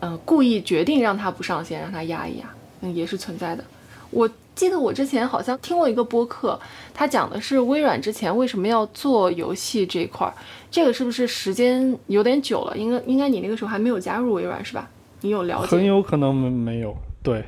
[0.00, 2.44] 呃故意决定让它不上线，让它压一压，
[2.82, 3.64] 嗯，也是存在的。
[4.10, 6.60] 我记得我之前好像听过一个播客，
[6.92, 10.34] 他讲的是微软之前为什么要做游戏这一块儿，
[10.70, 12.76] 这个是不是时间有点久了？
[12.76, 14.88] 应该应该你那个时候还没有加入微软是吧？
[15.22, 15.82] 你有了解很？
[15.84, 17.44] 有可能没没有，对，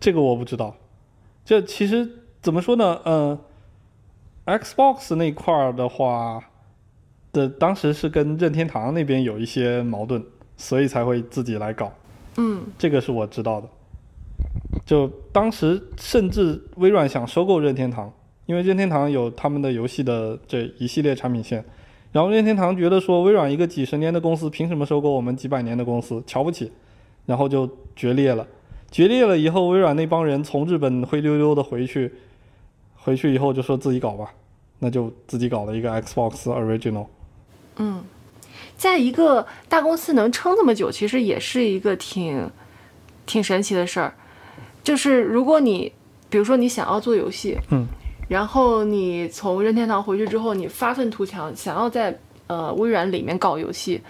[0.00, 0.74] 这个我不知道。
[1.44, 2.08] 这其实
[2.40, 2.98] 怎么说呢？
[3.04, 3.38] 呃
[4.48, 6.42] ，Xbox 那块儿的话，
[7.32, 10.24] 的当时是跟任天堂那边有一些矛盾，
[10.56, 11.92] 所以才会自己来搞。
[12.38, 13.68] 嗯这个是我知道的。
[14.86, 18.10] 就当时甚至微软想收购任天堂，
[18.46, 21.62] 因为任天堂有他们的游戏的这一系列产品线，
[22.12, 26.72] 然后任天堂觉得说微软一个几十年的公司凭什么收购我们几百年的公司，瞧不起，
[27.26, 28.46] 然后就决裂了。
[28.90, 32.10] 决裂了以后，微软那帮人从日本灰溜溜的回去，
[32.96, 34.32] 回去以后就说自己搞吧，
[34.78, 37.06] 那就自己搞了一个 Xbox Original。
[37.76, 38.02] 嗯，
[38.76, 42.50] 在一个大公司能撑这么久，其实也是一个挺
[43.26, 44.14] 挺神奇的事儿。
[44.82, 45.92] 就是如果你
[46.30, 47.86] 比如说你想要做游戏，嗯，
[48.28, 54.00] 然后你从任天堂回去之后，你发愤图强，想要在呃微软里面搞游戏，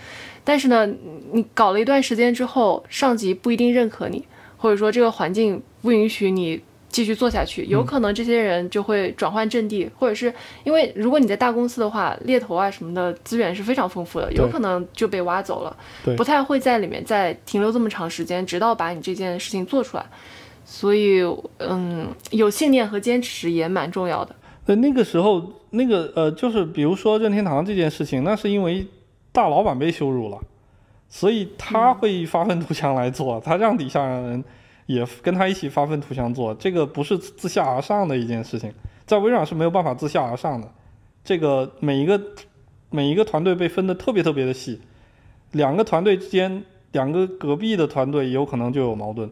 [0.45, 0.87] 但是呢，
[1.33, 4.25] 你搞了一段时间之后，上级不一定认可你，
[4.57, 10.33] 或者说这个环境不允许你继续做下去，有可能这些人就会转换阵地，或者是
[10.65, 20.07] 因为如果你在大公司的话，猎头啊什么的资源是非常丰富的，有可能就被挖走了，对不太会在里面再停留这么长时间，直到把你这件事情做出来。
[20.65, 21.23] 所以，
[21.59, 24.37] 嗯，有信念和坚持也蛮重要的。
[24.67, 28.87] 呃，那个时候，那个呃，就是比如说任天堂这件事情，那是因为
[29.33, 30.39] 大老板被羞辱了，
[31.09, 34.45] 所以他会发愤图强来做，他让底下人
[34.89, 38.73] 也跟他一起发愤图强做，这个不是自下而上的一件事情，
[39.05, 40.73] 在微软是没有办法自下而上的，
[41.23, 42.19] 这个每一个
[42.89, 44.81] 每一个团队被分得特别特别的细，
[45.53, 49.31] 两个团队之间，两个隔壁的团队有可能就有矛盾。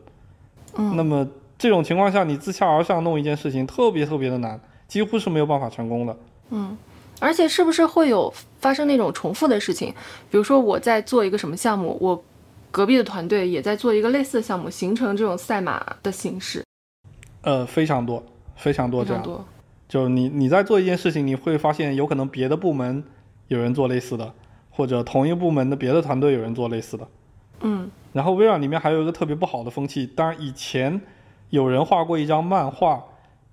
[0.76, 6.14] 嗯那么这种情况下，你自下而上弄一件事情，特别特别的难，几乎是没有办法成功的。
[6.50, 6.76] 嗯，
[7.18, 9.94] 而且是不是会有发生那种重复的事情？
[10.30, 12.22] 比如说我在做一个什么项目，我
[12.70, 16.64] 隔壁的团队也在做一个类似的项目，形成这种赛马的形式，
[17.42, 18.22] 呃，非常多，
[18.56, 19.22] 非常多这样。
[19.22, 19.44] 多。
[19.88, 23.04] 就你你在做一件事情，你会发现有可能别的部门
[23.48, 24.34] 有人做类似的，
[24.70, 27.08] 或者同一部门的别的团队有人做类似的。
[27.60, 31.00] 嗯然后微软里面还有一个特别不好的风气，当然以前
[31.50, 33.04] 有人画过一张漫画，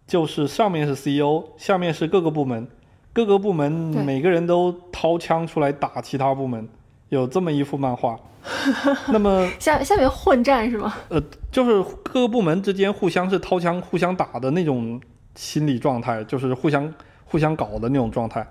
[0.08, 2.67] 就是上面是 CEO，下面是各个部门，
[3.13, 6.67] 各个部门每个人都掏枪出来打其他部门，
[7.10, 8.20] 有这么一幅漫画。
[9.08, 10.94] 那么下下面混战是吗？
[11.08, 15.00] 呃就是各个部门之间互相是掏枪、互相打的那种
[15.36, 18.46] 心理状态，就是互相互相搞的那种状态。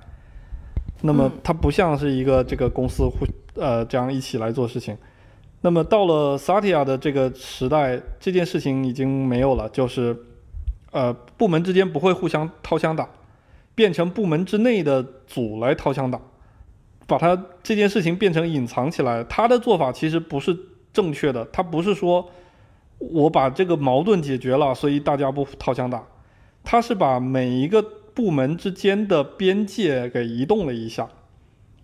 [1.02, 4.96] 那么嗯它不像是一个这个公司互呃这样一起来做事情。
[5.60, 10.16] 那么到了萨提亚的这个时代，这件事情已经没有了，就是
[10.90, 13.08] 呃部门之间不会互相掏枪打，
[13.74, 16.18] 变成部门之内的组来掏枪打，
[17.12, 19.22] 把它这件事情变成隐藏起来。
[19.24, 20.58] 他的做法其实不是
[20.94, 22.26] 正确的，他不是说
[22.96, 26.02] 我把这个矛盾解决了，所以大家不掏枪打，
[26.64, 31.06] 他是把每一个部门之间的边界给移动了一下，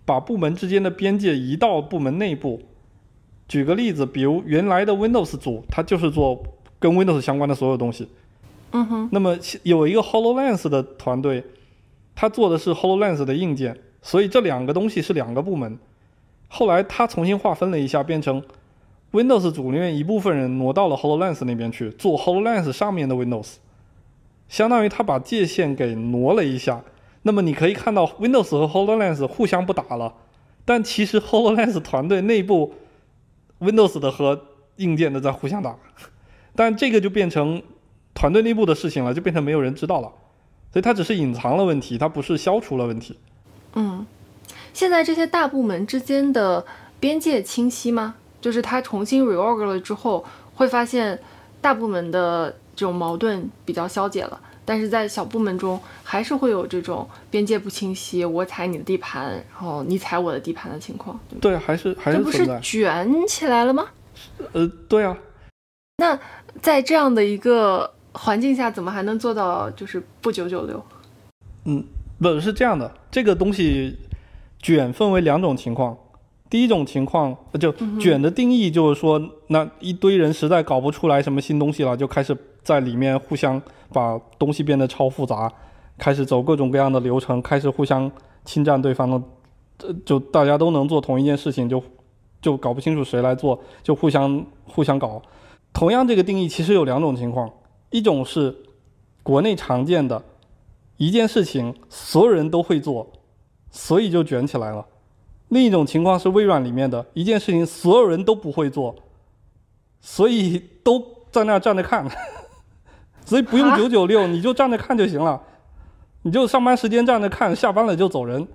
[0.03, 2.59] 把部门之间的边界移到部门内部。
[3.47, 6.41] 举个例子，比如原来的 Windows 组，它就是做
[6.79, 8.09] 跟 Windows 相关的所有东西。
[8.71, 11.43] 嗯哼，那么有一个 HoloLens 的团队，
[12.15, 15.77] 他做的是 HoloLens 的硬件，所以这两个东西是两个部门。
[16.47, 18.43] 后来他重新划分了一下，变成
[19.11, 23.55] Windows 组里面一部分人挪到了 HoloLens 那边去做 HoloLens 上面的 Windows，
[24.47, 26.83] 相当于他把界限给挪了一下。
[27.23, 30.13] 那么你可以看到 Windows 和 HoloLens 互相不打了，
[30.65, 32.73] 但其实 HoloLens 团队内部
[33.59, 34.45] Windows 的和
[34.77, 35.75] 硬件的在互相打，
[36.55, 37.61] 但这个就变成
[38.13, 40.11] 团队内部的事情了，就变成没有人知道了。
[40.71, 43.19] 所以它只是隐藏了问题，它不是消除了问题。
[43.73, 44.05] 嗯，
[44.73, 46.65] 现在这些大部门之间的
[46.99, 48.15] 边界清晰吗？
[48.41, 51.19] 就是它重新 reorg 了之后，会发现
[51.61, 61.19] 大部门的这种矛盾比较消解了，但是在小部门中还是会有这种边界不清晰，我踩你的地盘，然后你踩我的地盘的情况。
[61.41, 62.59] 对，还是还是这不是。
[62.61, 63.87] 卷起来了吗？
[64.53, 65.17] 呃，对啊，
[65.97, 66.17] 那
[66.61, 70.83] 在这样的一个环境下，怎么还能做到就是不九九六？
[72.19, 73.97] 不是这样的，这个东西
[74.61, 75.97] 卷分为两种情况。
[76.49, 83.61] 第一种情况，呃就卷的定义就是说，那一堆人实在搞不出来什么新东西了，就开始在里面互相
[83.93, 85.51] 把东西变得超复杂，
[85.97, 88.11] 开始走各种各样的流程，开始互相
[88.45, 89.21] 侵占对方的，
[89.83, 91.83] 呃，就大家都能做同一件事情，就
[92.41, 95.21] 就搞不清楚谁来做，就互相互相搞。
[95.71, 97.47] 同样，这个定义其实有两种情况，
[97.91, 98.55] 一种是
[99.21, 100.23] 国内常见的，
[100.99, 103.09] 一件事情所有人都会做，
[103.71, 104.85] 所以就卷起来了。
[105.47, 108.93] 另一种情况是微软里面的一件事情所有人都不会做，
[110.01, 112.05] 所以都在那儿站着看，
[113.25, 115.41] 所以不用啊九九六，你就站着看就行了，
[116.23, 118.45] 你就上班时间站着看，下班了就走人，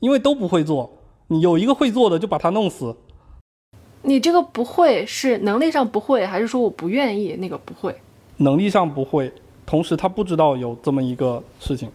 [0.00, 2.94] 因为都不会做，你有一个会做的就把它弄死。
[4.02, 7.96] 你这个不会是能力上不会，还是说我不愿意那个不会？
[8.36, 9.32] 能力上不会，
[9.66, 11.90] 同时他不知道有这么一个事情。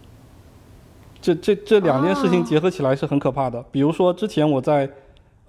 [1.21, 3.63] 这这这两件事情哦结合起来是很可怕的。
[3.71, 4.89] 比如说，之前我在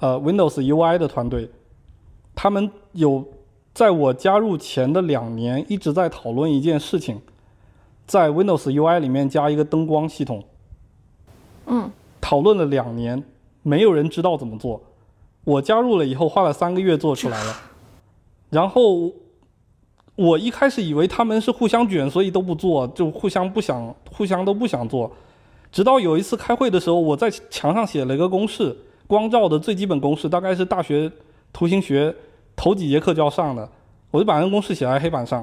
[0.00, 1.48] 呃 Windows UI 的团队，
[2.34, 3.24] 他们有
[3.72, 7.20] 在我加入前的两年一直在讨论一件事情，
[8.04, 10.42] 在 Windows UI 里面加一个灯光系统，
[11.66, 13.22] 嗯，讨论了两年，
[13.62, 14.82] 没有人知道怎么做。
[15.44, 17.56] 我加入了以后，花了三个月做出来了。
[18.50, 19.12] 然后
[20.20, 25.10] 我一开始以为他们是互相卷，所以都不做，就互相不想，互相都不想做。
[25.72, 31.10] 直到有一次开会的时候，我在墙上写了一个公式，光照的最基本公式，大概是大学
[31.54, 32.14] 图形学
[32.54, 33.66] 头几节课就要上的，
[34.10, 35.42] 我就把那个公式写在黑板上。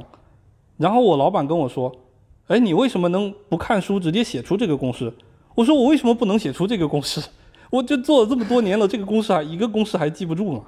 [0.77, 1.91] 然后我老板跟我说
[2.45, 5.11] ：“哎，你为什么能不看书直接写出这个公式？”
[5.55, 7.19] 我说：“我为什么不能写出这个公式？
[7.71, 10.61] 我就做了这么多年了，这个公式还一个公式还记不住呢。”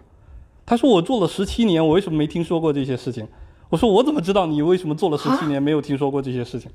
[0.65, 3.27] 他说：“我做了十七年，我为什么没听说过这些事情？”
[3.69, 6.69] 我说：“我怎么知道你为什么做了十七年没有听说过这些事情？”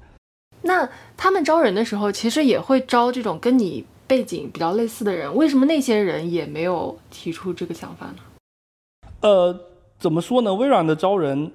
[0.62, 8.14] 那他们招人的时候，其实也会招这种跟你背景比较类似的人，为什么那些人也没有提出这个想法呢？
[9.20, 9.58] 呃，
[9.98, 10.54] 怎么说呢？
[10.54, 11.50] 微软的招人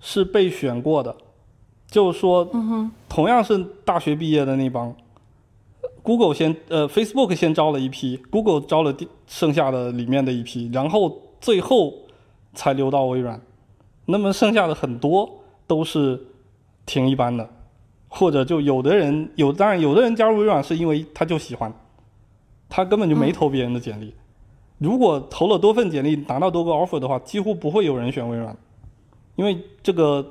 [0.00, 1.14] 是被选过的，
[1.88, 4.94] 就是说，嗯哼，同样是大学毕业的那帮
[6.02, 11.94] ，Google 先呃 Facebook 先招了一批，Google 招了第剩下的里面的一批，然后最后
[12.54, 13.40] 才留到微软。
[14.10, 15.28] 那么剩下的很多
[15.66, 16.20] 都是
[16.84, 17.48] 挺一般的，
[18.08, 21.72] 或者就有的人有，当然有的人加入微软是因为他就喜欢，
[22.68, 24.12] 他根本就没投别人的简历。
[24.78, 28.56] 如果投了多份简历拿到多个 offer 的话，几乎不会有人选微软，
[29.36, 30.24] 因为这个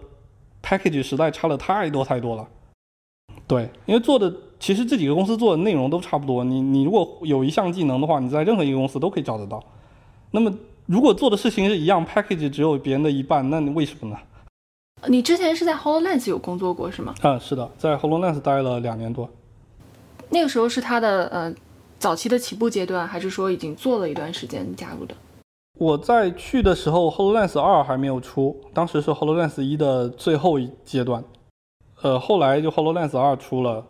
[0.63, 2.47] package 实在差了太多太多了。
[3.47, 9.63] 对，因为做的其实这几个公司做的内容都差不多，你你如果有一项技能的话，你在任何一个公司都可以找得到。
[10.31, 10.53] 那么
[10.89, 14.17] 如果做的事情是一样，package 只有别人的一半，那你为什么呢？
[15.07, 17.13] 你之前是在 HoloLens 有工作过是吗？
[17.21, 19.29] 嗯，是的，在 HoloLens 待了两年多。
[20.29, 21.53] 那个时候是他的呃
[21.99, 25.13] 早期的起步阶段，还是说已经做了一段时间加入的？
[25.77, 31.23] 我在去的时候，HoloLens 二还没有出，当时是 HoloLens 一的最后一阶段。
[32.01, 33.85] 呃，后来就 HoloLens 二出了，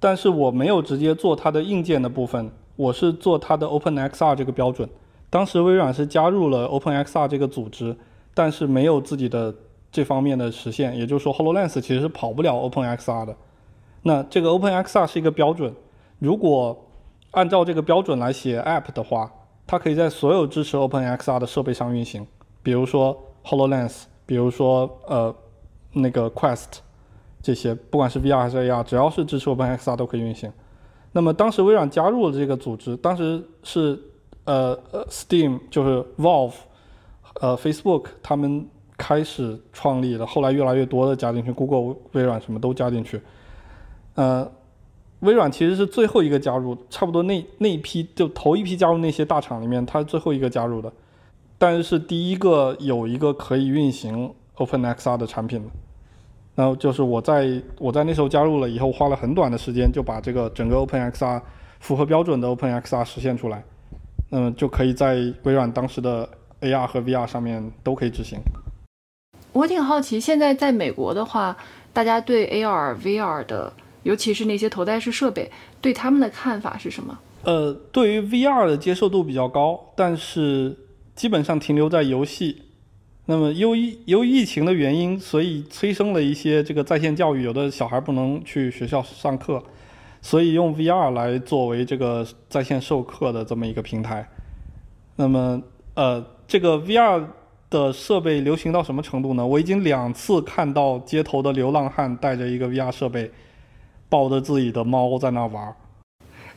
[0.00, 4.88] 但是我没有直接做它的硬件的部分，我是做它的 OpenXR 这个标准。
[5.30, 7.96] 当时微软是加入了 OpenXR 这个组织，
[8.34, 9.54] 但是没有自己的
[9.90, 13.36] 这方面的实现，也就是说 HoloLens 其实是跑不了 OpenXR 的。
[14.02, 15.74] 那这个 OpenXR 是一个标准，
[16.18, 16.86] 如果
[17.32, 19.30] 按照这个标准来写 App 的话，
[19.66, 22.26] 它可以在所有支持 OpenXR 的设备上运行，
[22.62, 25.34] 比如说 HoloLens，比如说呃
[25.92, 26.78] 那个 Quest
[27.42, 30.50] 这些，不管是 VR 还是 AR，只要是支持 OpenXR 都可以运行。
[31.12, 33.98] 那么当时微软加入了这个组织，当时是
[34.48, 34.78] 呃
[35.10, 36.54] Steam 就是 Valve，
[37.40, 43.20] 呃 Facebook 他们开始创立的，后来越来越多的加进去，Google、微软什么都加进去。
[44.14, 44.50] 呃，
[45.20, 50.90] 微软其实是最后一个加入，差不多那那一批就头一批加入那些大厂里面，它是最后一个加入的。
[51.58, 55.68] 但是是第一个有一个可以运行 OpenXR 的产品的。
[56.54, 61.40] 然后就是我在我在那时候加入了以后，花了很短的时间就把这个整个 OpenXR
[61.80, 63.62] 符合标准的 OpenXR 实现出来，
[64.30, 65.14] 嗯，就可以在
[65.44, 66.28] 微软当时的
[66.60, 68.38] AR 和 VR 上面都可以执行。
[69.52, 71.56] 我挺好奇，现在在美国的话，
[71.92, 73.72] 大家对 AR、VR 的，
[74.02, 75.50] 尤其是那些头戴式设备，
[75.80, 77.18] 对他们的看法是什么？
[77.44, 80.76] 呃，对于 VR 的接受度比较高，但是
[81.14, 82.62] 基本上停留在游戏。
[83.26, 89.62] 那么由于由于疫情的原因，所以催生了一些这个在线教育，有的小孩不能去学校上课，
[90.28, 94.28] 所以用 VR 来作为这个在线授课的这么一个平台。
[95.16, 95.62] 那么
[95.94, 97.24] 呃，这个 VR
[97.70, 99.46] 的设备流行到什么程度呢？
[99.46, 103.30] 我已经两次看到街头的流浪汉带着一个 VR 设备，
[104.10, 105.74] 抱着自己的猫在那玩儿。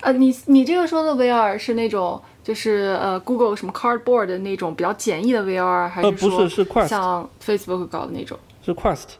[0.01, 8.37] 呃，你你这个说的 VR 是那种就是呃 Google 什么 Cardboard 的那种比较简易的 VR，还呃，不说是，是 Quest，像 Facebook 搞的那种？
[8.61, 9.11] 是 Quest。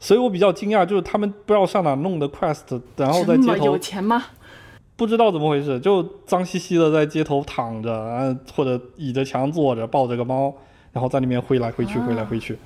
[0.00, 4.24] 所以我比较惊讶，就是他们不知道上哪弄的 Quest，然后在街头有钱吗？
[4.96, 10.52] 不知道怎么回事，就脏兮兮的在街头躺着，啊，或者倚着墙坐着，抱着个猫，
[10.92, 12.58] 然后在里面挥来挥去，啊挥来挥去。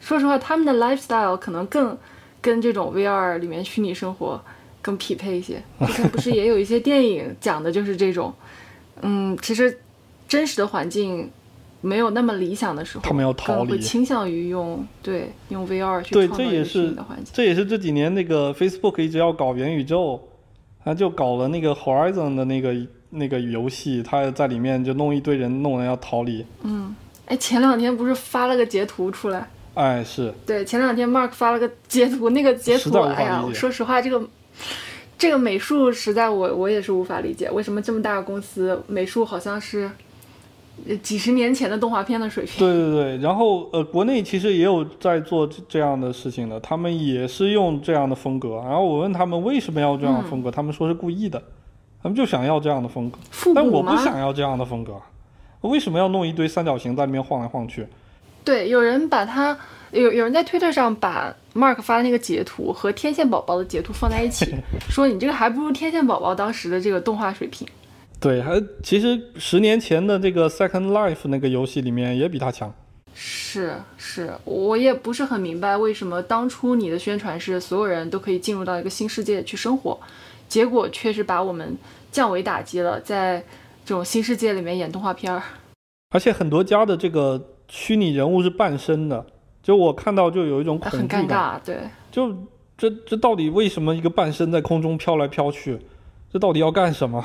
[0.00, 1.98] 说实话，他们的 lifestyle 可能更
[2.40, 4.40] 跟这种 VR 里面虚拟生活
[4.80, 5.60] 更匹配一些。
[5.86, 8.32] 之前不是也有一些电影讲的就是这种，
[9.02, 9.80] 嗯，其实
[10.28, 11.28] 真实的环境
[11.80, 17.26] 没有那么理想的时候，他们要逃离会倾向于用对用 VR 去，创造一个虚这也是拟的环境。
[17.32, 20.20] 这也是这几年那个 Facebook 一直要搞元宇宙，
[20.84, 22.74] 他就搞了那个 Horizon 的那个
[23.10, 26.44] 那个游戏，他在里面就弄一堆人，弄人要逃离。
[26.62, 26.94] 嗯，
[27.26, 29.48] 哎，前两天不是发了个截图出来？
[29.74, 34.20] 哎，是对，前两天 Mark 发了个截图，那个截图，哎呀我，说实话，这个
[35.16, 39.90] 这个美术实在我我也是无法理解，为什么这么大的公司美术好像是呃
[41.02, 42.58] 几十年前的动画片的水平？
[42.58, 48.56] 对对对，然后呃，国内其实也有在做这这样的事情的，他们也是用这样的风格。
[48.64, 51.42] 然后我问他们为什么要这样的风格，他们说是故意的，
[52.02, 53.18] 他们就想要这样的风格。
[53.30, 53.96] 复但我不？
[53.96, 54.94] 想要这样的风格，
[55.62, 57.86] 为什么要弄一堆三角形在那边晃来晃去？
[58.44, 59.58] 对，有人把它
[59.90, 64.54] 有有人在 Twitter 上把 Mark 发的那个截图和天线宝宝的截图放在一起，
[64.88, 67.66] 说你这个还不如天线宝宝当时的这个动画水平。
[68.20, 72.74] 对，还其实十年前的这个 Second Life 那个游戏里面也比它强。
[73.14, 79.98] 是是，我也不是很明白为什么当初你的宣传是所有人都可以进入到一个新世界去生活，
[80.48, 81.76] 结果却是把我们
[82.10, 83.40] 降维打击了，在
[83.84, 85.42] 这种新世界里面演动画片儿。
[86.10, 89.24] 而且很多家的这个虚拟人物是半身的，
[89.62, 91.78] 就我看到就有一种恐很惧感，尴尬，对，
[92.10, 92.32] 就
[92.76, 95.78] 这这到底为什么一个半身在空中飘来飘去？
[96.32, 97.24] 这到底要干什么？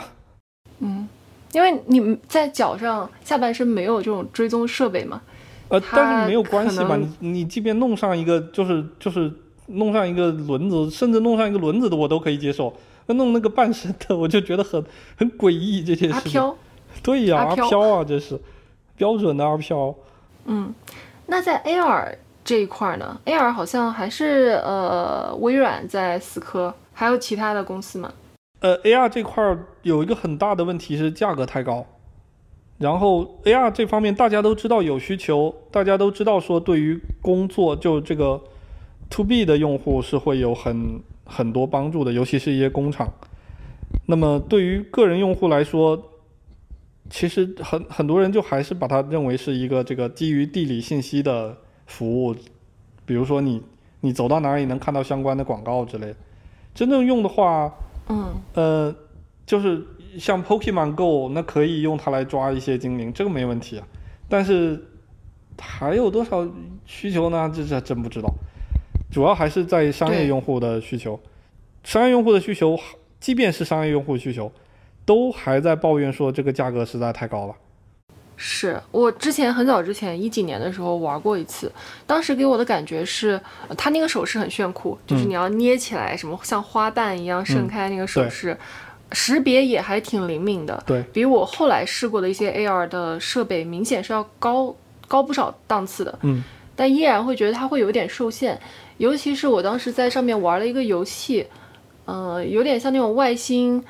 [1.54, 5.22] 嗯，因为你们在脚上下半身没有这种追踪设备嘛，
[5.70, 9.32] 呃，但是没有关系吧，你你即便弄上一个，就是就是
[9.68, 12.74] 弄上一个轮子，甚至弄上一个轮子的我都可以接受。
[13.06, 14.84] 那弄那个半身的，我就觉得很
[15.18, 16.42] 很诡异这些事情。
[16.42, 16.58] 阿飘。
[17.02, 18.40] 对呀、阿阿飘飘啊，这是
[18.96, 19.94] 标准的阿飘。
[20.46, 20.74] 嗯，
[21.26, 28.14] 那在 AR 这一块儿呢，AR 好像还是呃微软在死磕，还有其他的公司嘛。
[28.64, 31.86] 呃，AR 这块有一个很大的问题是价格太高。
[32.78, 38.42] 然后 AR 这方面大家都知道有需求，大家都知道说对于工作就这个
[39.10, 43.12] To B 的用户是会有很很多帮助的，尤其是一些工厂。
[44.06, 46.02] 那么对于个人用户来说，
[47.10, 52.34] 其实很很多人就还是把它认为是一个这个基于地理信息的服务，
[53.06, 53.62] 比如说你
[54.00, 56.16] 你走到哪里能看到相关的广告之类的。
[56.74, 57.72] 真正用的话，
[58.10, 58.96] 嗯，呃，
[59.46, 59.86] 就是
[60.18, 63.88] 像 Pokemon Go，那可以用它来抓一些精灵，这个没问题啊。
[64.28, 64.84] 但是
[65.60, 66.48] 还有多少
[66.86, 67.52] 需求呢？
[67.56, 68.34] 这这真不知道。
[69.12, 71.20] 主要还是在商业用户的需求，
[71.84, 72.80] 商业用户的需求，
[73.20, 74.52] 即便是商业用户需求，
[75.06, 77.56] 都还在抱怨说这个价格实在太高了。
[78.46, 81.72] 是我之前很早之前一几年的时候玩过一次，
[82.06, 83.40] 当时给我的感觉是，
[83.70, 88.58] 呃它那个手势很炫酷，就是嗯你要捏起来，什么像花瓣一样盛嗯开那个手对势，
[89.14, 94.76] 识别也还挺灵敏的，对，比我后来试过的一些 AR 的设备明显是要高
[95.08, 96.20] 高不少档次的。
[96.24, 96.44] 嗯，
[96.76, 98.60] 但依然会觉得它会有点受限，
[98.98, 101.48] 尤其是我当时在上面玩了一个游戏，
[102.04, 103.82] 呃，有点像那种外星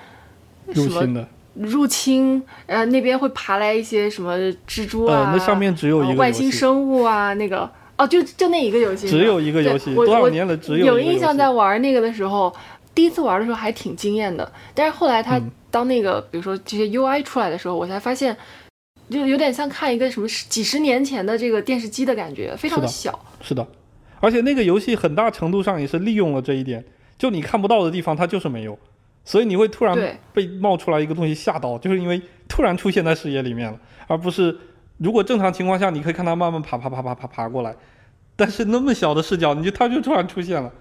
[0.76, 1.26] 什么
[1.56, 4.38] 入侵呃，那边会爬来一些什么
[4.68, 12.54] 蜘蛛啊，呃，那上面只有一呃外个游戏，星生物啊，那个哦，就就那一个游戏，只有一个游戏，多少年了，只有有印象在玩那个的时候，
[12.96, 15.52] 第一次玩的时候还挺惊艳的，但是后来它嗯。
[15.74, 18.38] 当那个、比如说这些 UI 出来的时候，我才发现
[19.10, 23.20] 就有点像看一个什么十几十年前的这个电视机的感觉，非常是的小。
[23.42, 23.68] 是的，
[24.20, 26.86] 而且那个游戏很大程度上也是利用了这一点，
[27.18, 28.78] 就你看不到的地方它就是没有，
[29.26, 34.58] 所以你会突然，被冒出来一个东西吓到，就是因为突然出现在视野里面了，而不是
[34.98, 37.76] 如果正常情况下你可以看它慢慢爬爬爬爬爬爬过来，
[38.36, 40.72] 但是那么小的视角，你就它就突然出现了，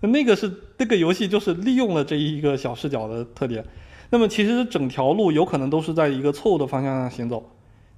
[0.00, 3.64] 那个是那个游戏就是利用了这一个小视角的特点。
[4.10, 7.50] 那么其实整条路有可能都是在一个错误的方向上行走，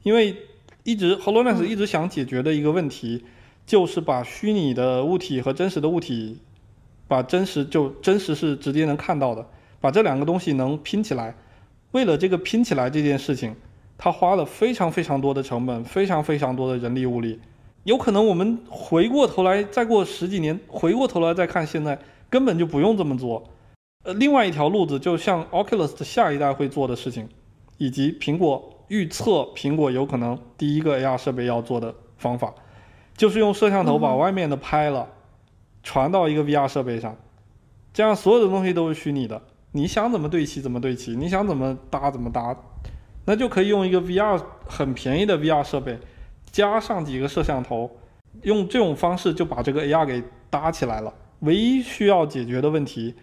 [0.03, 0.35] 因为
[0.83, 3.23] 一直 Hololens 一直想解决的一个问题，
[3.65, 6.41] 就是把虚拟的物体和真实的物体，
[7.07, 9.47] 把真实就真实是直接能看到的，
[9.81, 11.35] 把这两个东西能拼起来。
[11.93, 13.57] 为了这个拼起来这件事情，
[13.99, 17.41] 他花了非常非常多的成本，非常非常多的人力物力。
[17.85, 23.43] 有可能我们回过头来，再过十几年，回过头来再看现在，根本就不用这么做。
[24.05, 27.29] 呃，另外一条路子，就像 Oculus 的下一代会做的事情，
[27.79, 32.55] 以及苹果预测苹果有可能第一个 AR 设备要做的方法，
[33.17, 35.09] 就是用摄像头把外面的拍了，
[35.83, 37.17] 传到一个 VR 设备上，
[37.93, 39.43] 这样所有的东西都是虚拟的，
[39.73, 42.57] 你想怎么对齐怎么对齐，你想怎么搭怎么搭，
[43.25, 45.99] 那就可以用一个 VR 很便宜的 VR 设备，
[46.51, 47.91] 加上几个摄像头，
[48.43, 51.13] 用这种方式就把这个 AR 给搭起来了。
[51.41, 53.15] 唯一需要解决的问题。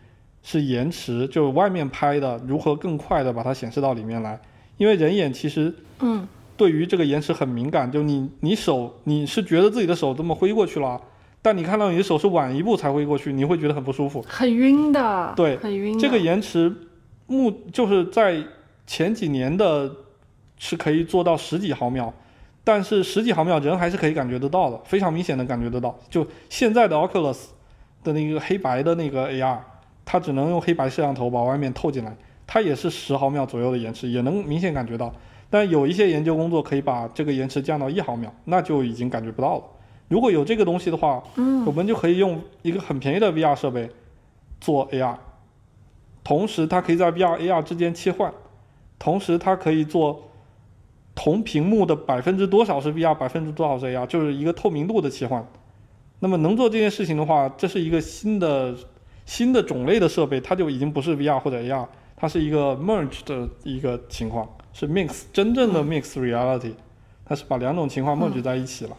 [0.43, 4.39] 是延迟，就外面拍的如何更快的把它显示到里面来，
[4.78, 6.26] 因为人眼其实嗯，
[6.56, 11.02] 对于这个延迟很敏感，就你你手你是觉得自己的手这么挥过去了，
[11.41, 14.23] 但你看到你的手是晚一步才会过去，你会觉得很不舒服。
[14.27, 15.97] 很晕的，对很晕。
[15.97, 16.73] 这个延迟
[17.27, 18.43] 目就是在
[18.85, 19.89] 前几年的
[20.57, 22.13] 是可以做到十几毫秒，
[22.63, 25.97] 但是十几毫秒人还是可以感觉得到的，非常明显的感觉得到。
[26.09, 27.45] 就现在的 Oculus
[28.03, 29.57] 的那个黑白的那个 AR。
[30.09, 32.15] 它只能用黑白摄像头把外面透进来，
[32.47, 35.13] 它也是十毫秒左右的延迟，也能明显感觉到。
[35.49, 39.63] 但有一些研究工作可以把这个延迟降到一毫秒，那就已经感觉不到了。
[40.08, 43.89] 如果有这个东西的话，嗯，我们就可以用一个很便宜的 VR 设备
[44.60, 45.16] 做 AR，
[46.24, 48.34] 同时它可以在 VR、AR 之间切换，
[48.97, 50.30] 同时它可以做
[51.16, 55.45] 同屏幕的百分之多少是 VR，百分之多少是 AR，就是一个透明度的切换。
[56.20, 58.76] 那么能做这件事情的话，这是一个新的。
[59.28, 61.86] 新的种类的设备，它就已经不是 VR 或者 AR，
[62.16, 66.72] 它是一个 merge 的一个情况，是 mix 真正的 mix reality，
[67.26, 68.95] 它是把两种情况 merge 在一起了。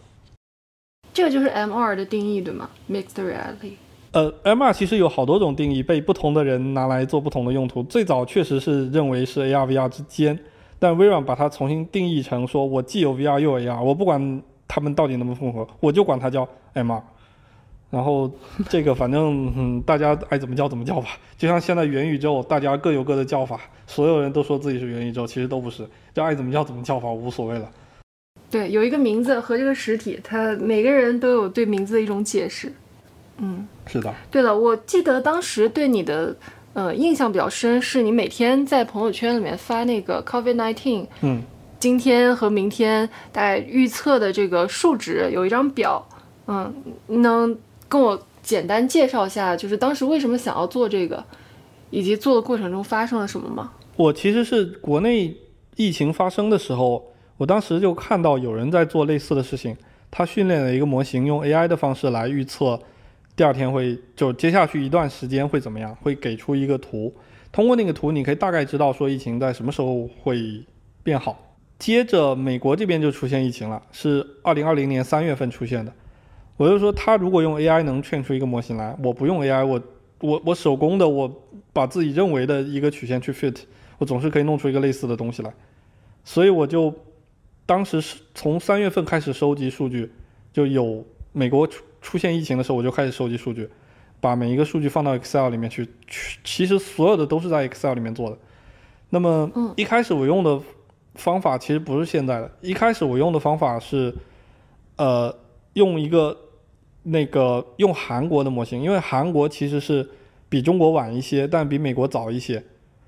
[1.19, 3.73] 这个就是 MR 的定义，对吗？mixed reality。
[4.12, 7.83] 呃，MR 其实有好多种定义，被不同的人拿来做不同的用途。
[7.83, 10.39] 最早确实是认为是 AR VR 之间，
[10.79, 17.03] 但微软把它重新定义成说，我既有 VR 又有 AR，我不管它们到底能不能混合，我就管它叫 MR。
[17.91, 18.31] 然后
[18.69, 21.09] 这个反正 嗯，大家爱怎么叫怎么叫吧。
[21.37, 27.69] 就像现在元宇宙，大家各有各的叫法，所有人都说自己是元宇宙，其实都不是，就爱怎么叫怎么叫法，无所谓了。
[28.51, 32.73] 对，有一个名字和这个实体，它每个人都有对名字的一种解释。
[33.39, 34.15] 嗯，是的。
[34.31, 36.37] 对了，我记得当时对你的
[36.73, 41.43] 呃印象比较深，是你每天在朋友圈里面发那个 COVID nineteen，嗯，
[41.79, 46.09] 今天和明天大概预测的这个数值有一张表，
[46.47, 46.75] 嗯，
[47.07, 47.59] 能。
[47.91, 51.25] 跟我简单介绍一下，就是当时为什么想要做这个，
[51.89, 53.73] 以及做的过程中发生了什么吗？
[53.97, 55.35] 我其实是国内
[55.77, 57.03] 疫情发生的时候，
[57.39, 59.74] 我当时就看到有人在做类似的事情，
[60.11, 62.78] 他训练了一个模型，用 AI 的方式来预测
[63.34, 67.14] 第二天会就接下去一段时间会怎么样，会给出一个图，
[67.51, 70.62] 通过那个图你可以大概知道说疫情在什么时候会
[71.03, 71.39] 变好。
[71.78, 75.93] 接着美国这边就出现疫情了，是二零二零年三月份出现的。
[76.57, 79.80] 我就说，他如果用 AI 能劝出一个模型来，我不用 AI，我
[80.20, 81.32] 我我手工的，我
[81.72, 83.55] 把自己认为的一个曲线去 fit，
[83.99, 85.55] 我总是可以弄出一个类似的东西来。
[86.24, 86.93] 所以我就
[87.69, 90.11] 当时是从三月份开始收集数据，
[90.55, 93.69] 就有美国出出现疫情的时候，我就开始收集数据，
[94.23, 95.87] 把每一个数据放到 Excel 里面去。
[96.43, 98.39] 其实所有的都是在 Excel 里面做的。
[99.11, 100.59] 那么一开始我用的
[101.16, 104.14] 方法其实不是现在的，一开始我用的方法是，
[104.97, 105.37] 呃，
[105.75, 106.37] 用一个。
[107.05, 110.07] 那个用韩国的模型，因为韩国其实是
[110.47, 112.62] 比中国晚一些，但比美国早一些，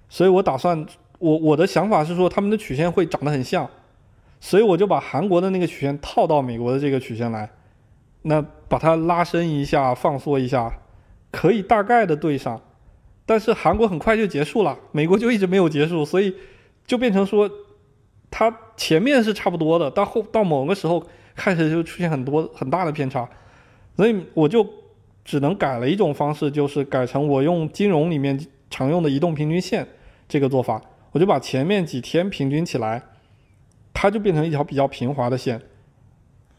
[0.08, 0.86] 所以我打算，
[1.18, 3.68] 我我的想法是说他们的曲线会长得很像，
[4.40, 7.50] 所以我就把韩国的那个曲线套到美国的这个曲线来，
[8.22, 10.80] 那把它拉伸一下，放缩一下，
[11.30, 12.60] 可以大概的对上，
[13.26, 16.34] 但是韩国很快就结束了，美国就一直没有结束，所以
[16.86, 17.48] 就变成说，
[18.30, 23.28] 它前面是差不多的，到后到某个时候开始就出现很多很大的偏差。
[23.96, 24.66] 所以我就
[25.22, 28.38] 只能改了一种方式，就是改成我用金融里面
[28.70, 29.86] 常用的移动平均线
[30.26, 30.80] 这个做法，
[31.12, 33.02] 我就把前面几天平均起来，
[34.00, 35.60] 它就变成一条比较平滑的线。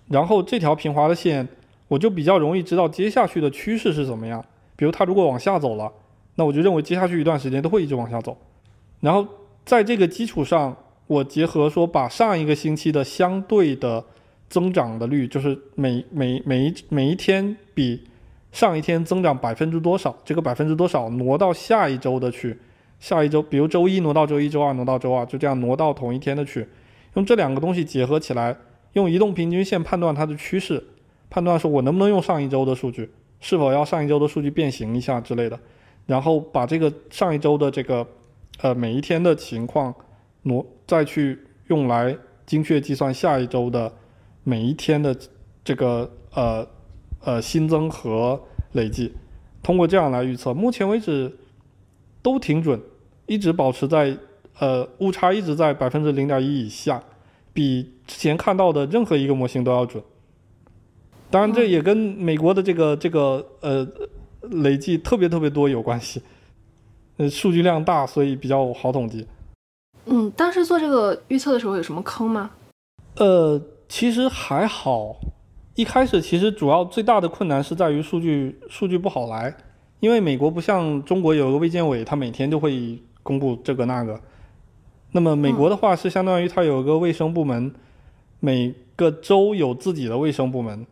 [0.10, 1.48] 然后这条平滑的线，
[1.88, 4.46] 我就比较容易知道接下去的趋势是怎么样。
[4.76, 5.92] 比如它如果往下走了，
[6.36, 8.38] 那我就认为接下去一段时间都会一直往下走。
[9.00, 9.28] 然后
[9.66, 10.78] 在这个基础上，
[11.08, 14.06] 我结合说把上一个星期的相对的
[14.48, 18.04] 增长的率，就是每每每一每一天比
[18.52, 22.60] 上一天增长百分之多少，这个百分之多少挪到下一周的去，
[23.00, 26.68] 下一周，比如周一挪到周一，周二挪到周二，就这样挪到同一天的去，
[27.14, 28.57] 用这两个东西结合起来，
[28.93, 30.84] 用移动平均线判断它的趋势，
[31.30, 33.09] 判断说我能不能用上一周的数据，
[33.39, 35.59] 是否要上一周的数据变形一下之类的，
[36.05, 38.07] 然后把这个上一周的这个
[38.62, 39.93] 呃每一天的情况
[40.43, 43.91] 挪再去用来精确计算下一周的
[44.43, 45.16] 每一天的
[45.64, 46.68] 这个呃。
[47.24, 48.41] 呃，新增和
[48.72, 49.14] 累计，
[49.62, 51.32] 通过这样来预测，目前为止
[52.24, 52.82] 都挺准，
[53.28, 54.18] 一直保持在
[54.60, 57.04] 呃误差一直在百分之零点一以下，
[57.54, 60.04] 比之前看到的任何一个模型都要准。
[61.30, 63.88] 当然，这也跟美国的这个这个呃
[64.41, 66.22] 累计特别特别多有关系，
[67.16, 69.26] 呃，数据量大，所以比较好统计。
[70.06, 72.52] 嗯，当时做这个预测的时候有什么坑吗？
[73.16, 75.16] 呃，其实还好。
[75.76, 79.56] 一开始其实主要最大的困难是在于数据数据不好来，
[80.02, 84.20] 因为美国不像中国有个卫健委，他每天都会公布这个那个。
[85.12, 87.74] 那么美国的话是相当于它有个卫生部门，
[88.39, 90.86] 每个州有自己的卫生部门，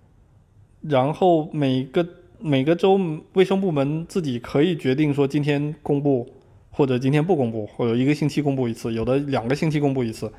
[0.82, 2.06] 然后每个
[2.40, 3.00] 每个州
[3.34, 6.28] 卫生部门自己可以决定说今天公布
[6.72, 10.32] 或者今天不公布，或者一个星期公布一次，有的两个星期公布一次。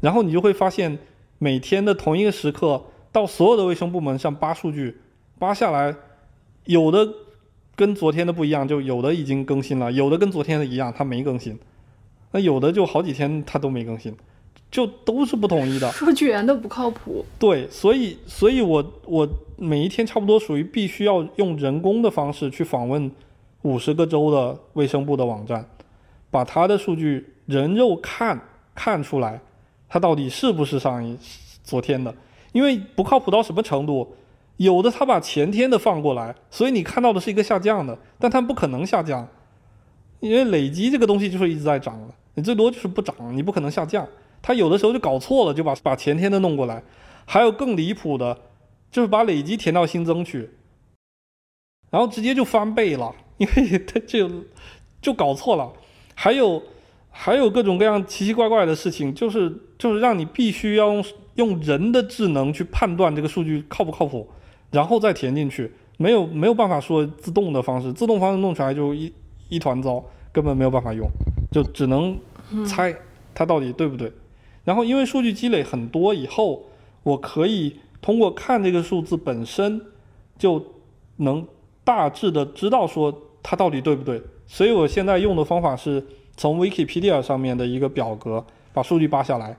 [0.00, 0.98] 然后你就会发现
[1.38, 2.82] 每天的同一个时刻。
[3.14, 4.96] 到所有的卫生部门上扒数据，
[5.38, 5.94] 扒下来，
[6.64, 7.08] 有的
[7.76, 11.56] 跟昨天的不一样，就有的已经更新了；有的跟昨天的一样，它没更新。
[12.34, 14.12] 那有的就好几天它都没更新，
[14.68, 15.88] 就都是不统一的。
[15.92, 17.24] 数据源都不靠谱。
[17.38, 23.08] 对，所以，所以我我每一天差不多属于必须要用人工的方式去访问
[23.62, 25.64] 五十个州的卫生部的网站，
[26.28, 28.40] 把它的数据人肉看
[28.74, 29.40] 看出来，
[29.88, 31.16] 它到底是不是上一
[31.62, 32.12] 昨天的。
[32.50, 34.12] 因为不靠谱到什么程度，
[34.56, 39.28] 有的他把前天的放过来，所以你看到的是一个下降的，但它不可能下降，
[40.18, 44.06] 因为累积这个东西就是一直在涨的，你最多就是不涨，你不可能下降。
[44.42, 46.82] 他有的时候就搞错了，就把把前天的弄过来，
[47.24, 48.38] 还有更离谱的，
[48.90, 50.50] 就是把累积填到新增去，
[51.90, 54.30] 然后直接就翻倍了，因为他就
[55.00, 55.72] 就搞错了。
[56.14, 56.62] 还有
[57.10, 61.04] 还有各种各样奇奇怪怪的事情，就是就是让你必须要用。
[61.34, 64.30] 用人的智能去判断这个数据靠不靠谱，
[64.70, 69.12] 然后再填进去，没有没有办法说自动的方式，自动方式弄出来就一
[69.48, 71.10] 一团糟，根本没有办法用，
[71.54, 72.18] 就只能
[72.66, 72.92] 猜
[73.32, 74.10] 它到底对不对。
[74.64, 76.64] 然后因为数据积累很多以后，
[77.04, 79.80] 我可以通过看这个数字本身，
[80.36, 80.60] 就
[81.18, 81.46] 能
[81.84, 84.20] 大致的知道说它到底对不对。
[84.48, 86.04] 所以我现在用的方法是
[86.36, 89.56] 从 Wikipedia 上面的一个表格把数据扒下来。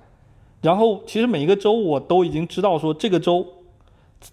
[0.61, 3.47] 然后，其实每一个州我都已经知道，说这个州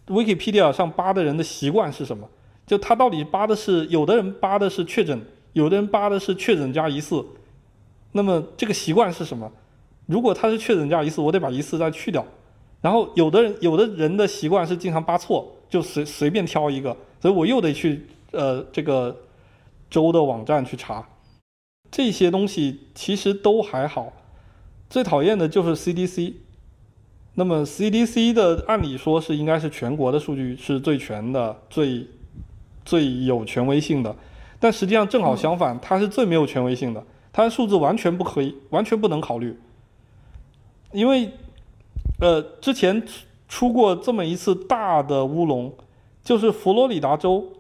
[0.09, 2.29] ，Wikipedia 上扒的人的习惯是什么？
[2.67, 5.21] 就他到底扒的是，有的人扒的是确诊，
[5.53, 7.23] 有的人扒的是确诊加疑似。
[8.13, 9.51] 那么这个习惯是什么？
[10.07, 12.25] 如果他是确诊加疑似，我得把疑似再去掉。
[12.81, 19.17] 然后有的人，有的人的习惯是经常扒错，就随随便挑一个，所以我又得去呃这个
[19.89, 21.09] 州的网站去查。
[21.91, 24.13] 这些东西其实都还好。
[24.91, 26.35] 最讨厌的就是 CDC，
[27.35, 32.07] 那么 CDC 的按理说是应该是全国的数据是最全的、最
[32.85, 34.15] 最有权威性的，
[34.59, 39.59] 但实际上正好相反，它是最没有权威性的，它的数字完全不可以、完全不能考虑，
[40.93, 41.31] 因为
[42.21, 43.03] 呃之前
[43.49, 45.73] 出过这么一次大的乌龙，
[46.23, 47.53] 就是佛罗里达州，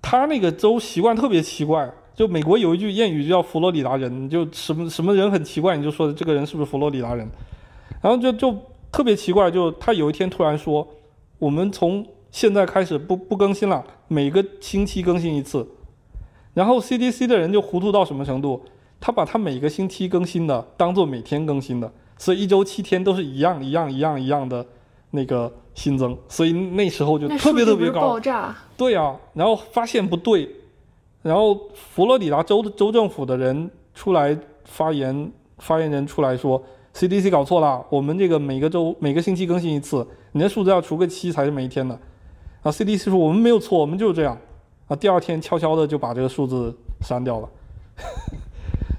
[0.00, 1.92] 它那个州习惯特别奇怪。
[2.14, 7.24] 就美国有一句谚语就叫“佛罗里达人”，就什么什么人很奇怪，你就说这个人是不是佛罗里达人？
[8.02, 8.52] 然后就就
[8.90, 10.84] 特别奇怪，就他有一天突然说
[11.38, 15.64] ：“我们从现在开始不不更新了，每个星期更新一次。”
[16.54, 18.60] 然后 CDC 的人就糊涂到什么程度？
[19.00, 24.64] 他把他每个星期更新的当做每天更新的，所以一周七天都是一样一样一样一样的
[25.12, 28.00] 那个新增，所以那时候就特别特别高。
[28.00, 28.54] 爆炸。
[28.76, 30.48] 对啊，然后发现不对。
[31.22, 36.62] 然后佛罗里达州的州政府的人出来发言，发言人出来说
[36.94, 41.98] ，CDC 搞错了，我们这个每个周每个星期更新一次，你的数字要除个七才是每一天的。
[42.62, 44.38] 啊，CDC 说我们没有错，我们就是这样。
[44.86, 47.48] 啊，第二天悄悄的就把这个数字删掉了。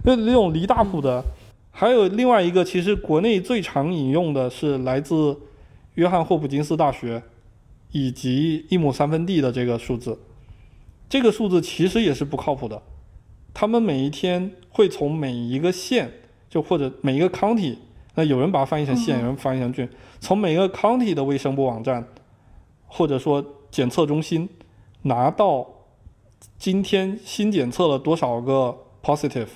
[0.09, 1.23] 那那种离大谱的，
[1.69, 5.37] 还有另外一个，其实国内最常引用的是来自
[5.93, 7.21] 约翰霍普金斯大学
[7.91, 10.17] 以及一亩三分地的这个数字。
[11.07, 12.81] 这个数字其实也是不靠谱的。
[13.53, 16.11] 他们每一天会从每一个县，
[16.49, 17.75] 就或者每一个 county，
[18.15, 19.87] 那有人把它翻译成县，有人翻译成郡，
[20.19, 22.07] 从每个 county 的卫生部网站，
[22.87, 24.49] 或者说检测中心
[25.03, 25.67] 拿到
[26.57, 29.47] 今天新检测了多少个 positive，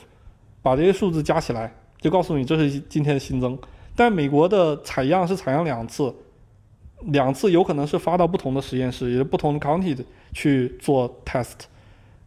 [0.63, 3.55] 把这些数字加起来，就告诉你这是今天的新增。
[3.95, 6.11] 但美国的采样是采样两次，
[7.01, 9.95] 两次有可能是发到不同的实验室，也是不同的 county
[10.31, 11.65] 去做 test。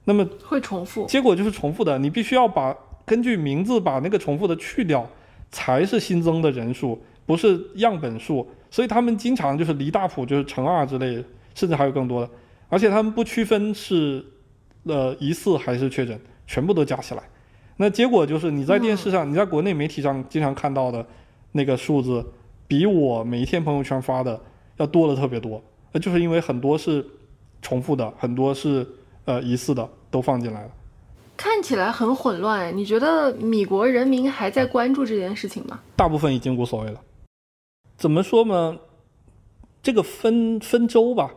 [0.04, 1.98] 那么会重复，结果就是重复的。
[1.98, 5.08] 你必须要把根据名字把那个重复的去掉，
[5.50, 8.46] 才是新增的人数，不是样本数。
[8.70, 11.24] 所以他们经常就是离大谱就是乘二之类的，
[11.54, 12.30] 甚至还有更多的。
[12.68, 14.24] 而且他们不区分是
[14.84, 17.22] 呃疑似还是确诊，全部都加起来。
[17.76, 21.06] 那结果就是你在电视上，你在国内媒体上经常看到的
[21.52, 22.24] 那个数字，
[22.66, 24.40] 比我每一天朋友圈发的
[24.76, 25.62] 要多的特别多。
[25.92, 27.06] 那就是因为很多是
[27.60, 28.86] 重复的，很多是。
[29.26, 30.70] 呃，疑似的都放进来了，
[31.36, 32.76] 看起来很混乱。
[32.76, 35.80] 你觉得米国人民还在关注这件事情吗？
[35.96, 37.00] 大部分已经无所谓了。
[37.96, 38.78] 怎么说呢？
[39.82, 41.34] 这个分分州吧，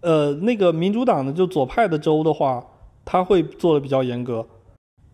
[0.00, 2.64] 呃，那个民主党的就左派的州的话，
[3.04, 4.42] 他会做的比较严格；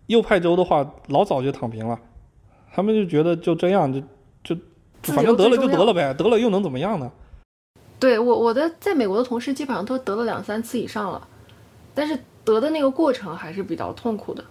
[0.09, 1.98] 右派州的话，老早就躺平了。
[2.74, 4.00] 他们就觉得就这样，就
[4.54, 4.61] 就
[5.02, 7.11] 反正得了就得了呗，得了又能怎么样呢？
[7.98, 11.26] 对我我的在美国的同事基本上都得了两三次以上了。
[11.94, 14.44] 但是得的那个过程还是比较痛苦的。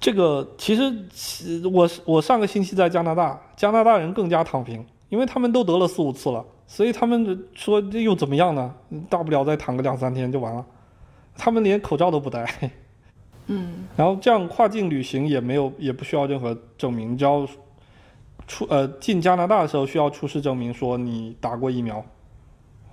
[0.00, 8.74] 这个其实，我我上个星期在加拿大，加拿大人更加躺平，因为他们都得了四五次了，所以他们说这又怎么样呢？
[9.08, 10.66] 大不了再躺个两三天就完了。
[11.36, 12.44] 他们连口罩都不戴。
[13.46, 13.86] 嗯。
[13.96, 17.46] 然后这样跨境旅行也没有，也不需要任何证明，只要
[18.46, 22.04] 出呃进加拿大的时候需要出示证明，说你打过疫苗，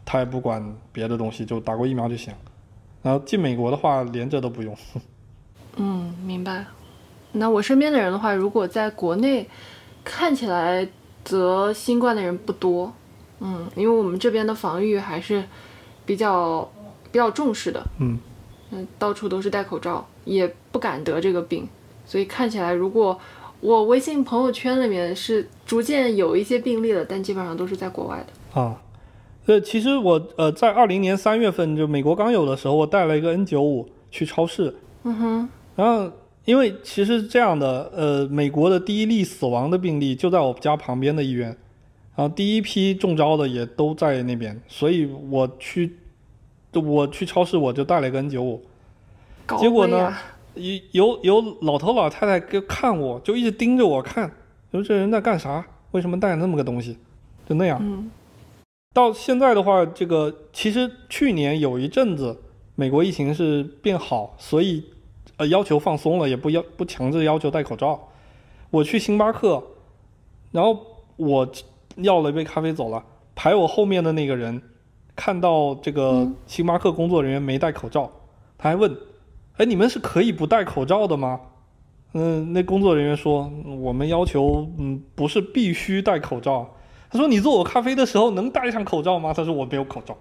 [0.03, 2.33] 他也不管别的东西，就打过疫苗就行。
[3.01, 4.75] 然后进美国的话，连这都不用。
[5.75, 6.65] 嗯，明白。
[7.33, 9.49] 那我身边的人的话，如果在国内，
[10.03, 10.87] 看起来
[11.23, 12.93] 得新冠的人不多。
[13.39, 15.43] 嗯，因为我们这边的防御还是
[16.05, 16.61] 比较
[17.11, 17.83] 比较重视的。
[17.99, 18.17] 嗯
[18.71, 21.67] 嗯，到处都是戴口罩，也不敢得这个病。
[22.05, 23.19] 所以看起来，如果
[23.61, 28.61] 我微信朋友圈里面是逐渐有一些病例了，但基本上都是在国外的。
[28.61, 28.81] 啊。
[29.45, 34.73] 呃，其实我呃在二零年三月份就美国刚有的时候，我带了一个 N 九五去超市。
[35.03, 35.49] 嗯哼。
[35.75, 36.11] 然后
[36.45, 41.47] 因为其实这样的，呃，美国的第一例死亡的病例就在我家旁边的医院，
[42.15, 45.97] 然后第一批中招的也都在那边，所以我去，
[46.73, 48.61] 我去超市我就带了一个 N 九五。
[49.59, 50.13] 结果呢，
[50.55, 54.31] 有有有老头老太太就看我就一直盯着我看，
[54.71, 55.65] 说这人在干啥？
[55.91, 56.97] 为什么带那么个东西？
[57.47, 57.77] 就那样。
[57.81, 58.09] 嗯。
[58.93, 62.39] 到现在的话，这个其实去年有一阵子，
[62.75, 64.83] 美国疫情是变好，所以
[65.37, 67.99] 呃要求放松了，也不要不强制要求戴口罩。
[68.69, 69.63] 我去星巴克，
[70.51, 70.79] 然后
[71.15, 71.51] 我
[71.97, 73.03] 要了一杯咖啡走了，
[73.35, 74.61] 排我后面的那个人
[75.15, 78.11] 看到这个星巴克工作人员没戴口罩，
[78.57, 78.95] 他还问
[79.57, 81.39] ：“哎，你们是可以不戴口罩的吗？”
[82.15, 83.51] 嗯，那工作人员说
[83.81, 86.75] ：“我们要求嗯不是必须戴口罩。”
[87.09, 90.15] 他说：“你做我咖啡的时候能戴上口罩吗？”他说：“我没有口罩。”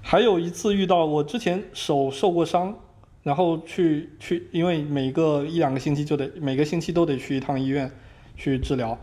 [0.00, 2.74] 还有一次遇到我之前手受过伤，
[3.22, 7.90] 然后去去，因为每个一两个星期就得每个星期都得去一趟医院
[8.34, 8.96] 去治疗，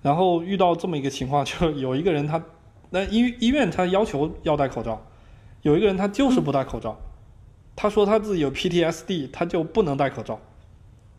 [0.00, 2.42] 然后遇到这么一个情况，就有一个人他
[2.88, 5.04] 那医医院他要求要戴口罩，
[5.60, 6.98] 有一个人他就是不戴口罩，
[7.80, 10.38] 他说他自己有 PTSD，他就不能戴口罩，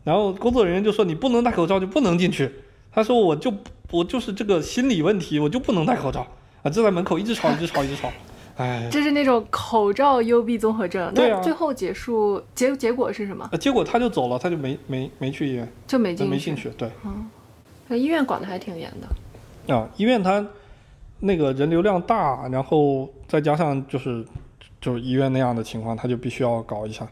[0.04, 2.50] 然后工作人员就说：“你不能戴口罩就不能进去。”
[2.92, 3.52] 他说：“我就。”
[3.92, 6.26] 我就是这个心理问题，我就不能戴口罩
[6.62, 6.70] 啊！
[6.70, 8.10] 就在门口一直吵，一直吵，一直吵，
[8.56, 11.12] 哎，这是那种口罩幽闭综合症。
[11.14, 13.46] 那最后结束结结果是什么？
[13.60, 16.70] 结果他就走了，他就没没没去医院，就没进没进去。
[16.70, 17.28] 对，嗯，
[17.88, 19.74] 那医院管的还挺严的。
[19.74, 20.42] 啊，医院他
[21.20, 24.24] 那个人流量大，然后再加上就是
[24.82, 27.08] 就是医院那样的情况，他就必须要搞一下。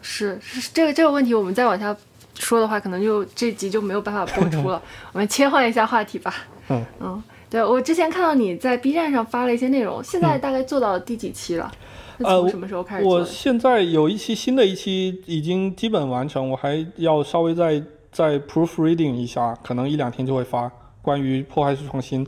[0.00, 1.96] 是是这个这个问题，我们再往下。
[2.36, 4.80] 说的话可能就这集就没有办法播出了，
[5.12, 6.34] 我们切换一下话题吧。
[6.70, 11.70] 嗯嗯，对我之前看到你在 B 站上发了一些内容，现在大概做到第几期了？
[12.18, 13.04] 从什么时候开始？
[13.04, 20.70] 我现在有一期新的一期已经基本完成，我还要稍微再再 proofreading 一下，可能一两天就会发。
[21.02, 22.26] 关于破坏式创新，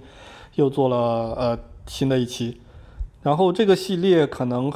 [0.57, 0.97] 又做了
[1.39, 2.61] 呃新的一期，
[3.23, 4.73] 然后这个系列可能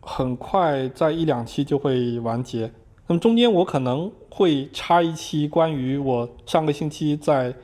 [0.00, 2.70] 很快在一两期就会完结。
[3.06, 7.54] 那么中间我可能会插一期关于我上个星期在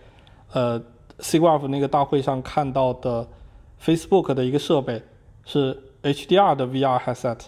[0.52, 0.80] 呃
[1.18, 3.26] SIGGRAPH 那个大会上看到的
[3.82, 5.02] Facebook 的一个设备
[5.44, 7.38] 是 HDR 的 VR headset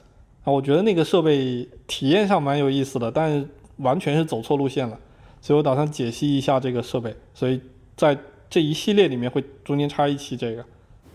[0.45, 3.47] 啊，我觉得那个设备体验上蛮有意思的，但是
[3.77, 4.99] 完全是走错路线了，
[5.41, 7.61] 所以我打算解析一下这个设备，所以
[7.97, 8.19] 在
[8.49, 10.65] 这一系列里面会中间插一期这个。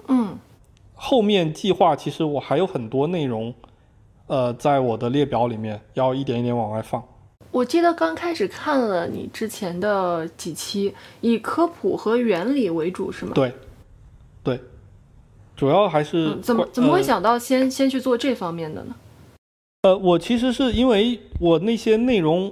[0.08, 0.38] 嗯，
[0.98, 3.54] 后面计划其实我还有很多内容，
[4.26, 7.02] 呃，在我的列表里面要一点一点往外放。
[7.52, 13.32] 我记得刚开始看了你之前的几期，以科普和原理为主，是吗？
[13.34, 13.54] 对，
[14.44, 14.60] 对，
[15.56, 18.96] 主要还是、嗯，怎么怎么会呃想到先、先去做这方面的呢？
[19.84, 22.52] 呃，我其实是因为我那些内容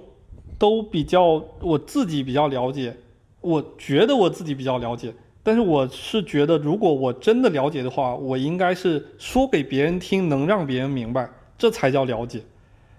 [0.58, 2.96] 都比较我自己比较了解，
[3.41, 5.14] 我觉得我自己比较了解，
[5.46, 12.41] 但是我是觉得如果我真的了解的话，我应该是说给别人听，能让别人明白，这才叫了解。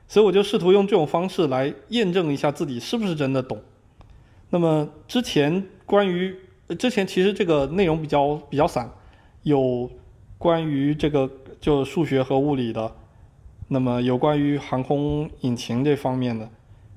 [0.06, 3.60] 所以我就试图用这种方式来验证一下自己是不是真的懂。
[4.50, 6.36] 那么之前关于
[6.78, 8.88] 之前其实这个内容比较比较散，
[9.42, 9.90] 有
[10.38, 11.28] 关于这个
[11.60, 12.92] 就数学和物理的，
[13.66, 16.48] 那么有关于航空引擎这方面的，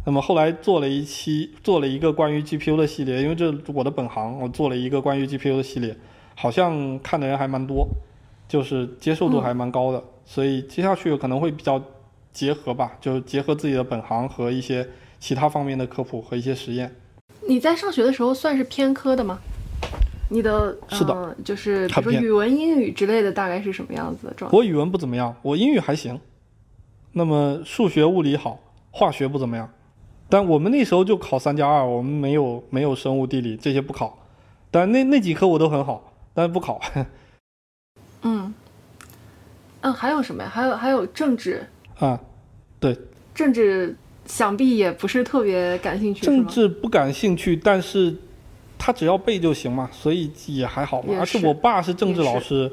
[0.09, 5.95] 那么后来做了一期，做了一个关于 GPU 的系列，因为这是我的本行，我做了一个关于 GPU 的系列，
[6.33, 7.87] 好像看的人还蛮多，
[8.47, 11.79] 就是接受度还蛮高的，所以接下去可能会比较
[12.33, 14.89] 结合吧，就是结合自己的本行和一些
[15.19, 16.91] 其他方面的科普和一些实验。
[17.47, 19.37] 你在上学的时候算是偏科的吗？
[20.31, 24.57] 你的是的呃就是比如说语文、英语之类的，大概是什么样子的状态？
[24.57, 26.19] 我语文不怎么样，我英语还行，
[27.11, 29.69] 那么数学、物理好，化学不怎么样。
[30.29, 34.17] 但我们那时候就考三加二，我们没有没有生物、地理这些不考，
[34.69, 36.79] 但那那几科我都很好，但是不考。
[38.21, 38.53] 嗯
[39.81, 40.49] 嗯，还有什么呀？
[40.49, 41.65] 还有还有政治，
[41.97, 42.19] 啊，
[42.79, 42.97] 对
[43.33, 46.45] 政治想必也不是特别感兴趣，政？
[46.45, 48.13] 治不感兴趣，但是
[48.77, 51.15] 他只要背就行嘛，所以也还好嘛。
[51.17, 52.71] 而且我爸是政治老师，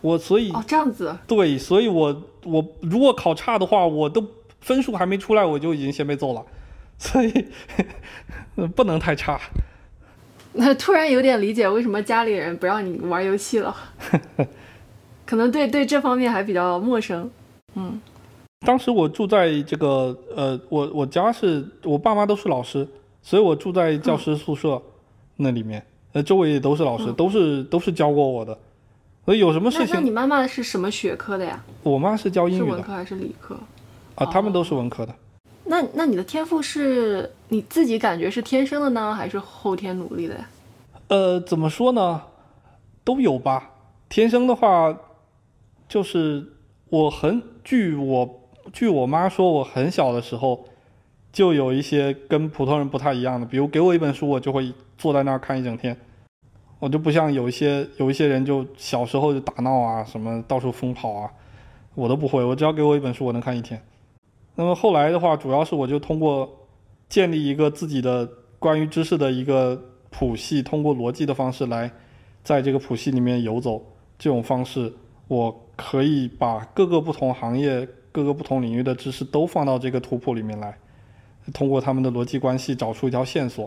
[0.00, 4.26] 我所以哦，这样子，对，所以我我如果考差的话，我都
[4.60, 6.42] 分数还没出来，我就已经先被揍了，
[7.00, 7.46] 所以
[8.76, 9.40] 不能太差。
[10.52, 13.74] 那突然有点理解为什么家里人不让你玩游戏了，
[15.24, 17.28] 可能对对这方面还比较陌生。
[17.74, 18.00] 嗯
[18.66, 22.86] 当时我住在这个呃，我我家是我爸妈都是老师，
[23.22, 24.82] 所以我住在教师宿舍
[25.36, 25.82] 那里面，
[26.12, 28.58] 呃，周围也都是老师，嗯都是都是教过我的，
[29.24, 31.64] 所以有什么事情，那你妈妈是什么学科的呀？
[31.82, 33.58] 我妈是教英语的是文科还是理科？
[34.16, 35.14] 啊，他们都是文科的。
[35.70, 40.48] 那那你的天赋是你自己感觉是天生的呢，还是后天努力的呀？
[41.06, 42.22] 呃，怎么说呢，
[43.04, 43.70] 都有吧。
[44.08, 44.92] 天生的话，
[45.88, 46.54] 就是
[46.88, 48.40] 我很据我
[48.72, 50.64] 据我妈说，我很小的时候
[51.32, 55.96] 就有一些跟普通人不太一样的，比如给我一本书，我就会坐在那儿看一整天。
[56.80, 61.30] 我就不像有一些有一些人，就小时候就打闹啊，什么到处疯跑啊，
[61.94, 62.42] 我都不会。
[62.42, 63.80] 我只要给我一本书，我能看一天。
[64.60, 66.66] 那么后来的话，主要是我就通过
[67.08, 71.90] 建立一个自己的关于知识的一个谱系，通过逻辑的方式来
[72.44, 73.82] 在这个谱系里面游走。
[74.18, 74.92] 这种方式，
[75.28, 80.76] 我可以把各个不同行业、各个不同领域的知识都放到这个图谱里面来，
[81.54, 83.64] 通过他们的逻辑关系找出一条线索。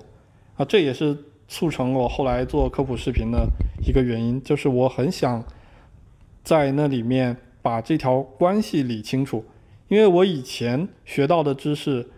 [0.57, 1.17] 啊，这也是
[1.47, 3.47] 促成我后来做科普视频的
[3.83, 5.43] 一个原因，就是我很想
[6.43, 9.43] 在那里面把这条关系理清楚，
[9.87, 12.09] 因为我以前学到的知识，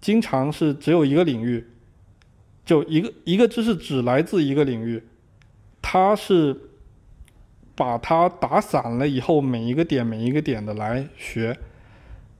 [0.00, 1.64] 经常是只有一个领域，
[2.64, 5.02] 就一个一个知识只来自一个领域，
[5.80, 6.56] 它是
[7.74, 11.56] 把它打散了以后，每一个点每一个点的来学，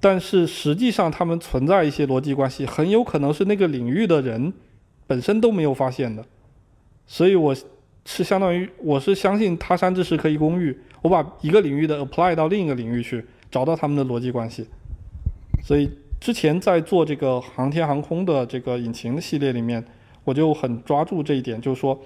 [0.01, 4.53] 但是实际上它们存在一些逻辑关系，很有可能是那个领域的人
[5.07, 6.25] 本身都没有发现的，
[7.07, 7.55] 所以我
[8.05, 14.67] 是相当于我是相信他山之石可以攻玉，我把一个领域的 apply 到另一个领域去，找到他们的逻辑关系，
[15.63, 15.89] 所以
[16.19, 19.85] 之前在做这个航天航空的这个引擎的系列里面，
[20.25, 22.01] 我就很抓住这一点，就是说，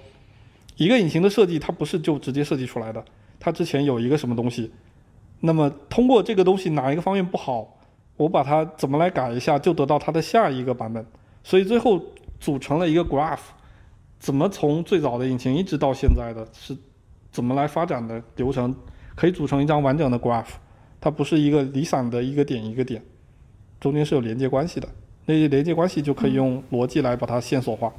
[0.75, 3.03] 一个引擎的设计它不是就直接设计出来的，
[3.39, 4.71] 它之前有一个什么东西，
[5.39, 7.79] 那么通过这个东西哪一个方面不好，
[8.17, 11.05] 我把它怎么来改一下，就得到它的下一个版本，
[11.43, 12.03] 所以最后
[12.41, 13.39] 组成了一个 graph，
[14.19, 16.75] 怎么从最早的引擎一直到现在的是
[17.31, 18.75] 怎么来发展的流程，
[19.15, 20.47] 可以组成一张完整的 graph，
[21.07, 23.01] 它不是一个离散的一个点一个点，
[23.79, 24.89] 中间是有连接关系的，
[25.25, 27.89] 那些连接关系就可以用逻辑来把它线索化。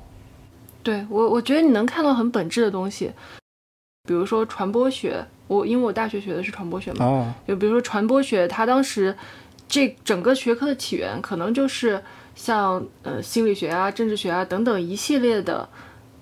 [0.82, 3.11] 对我，我觉得你能看到很本质的东西，
[4.06, 9.16] 比如说传播学，我因为我大学学的是传播学嘛，哦，就比如说传播学，它当时
[9.66, 12.02] 这整个学科的起源可能就是
[12.34, 15.66] 像呃心理学啊、政治学啊等等一系列的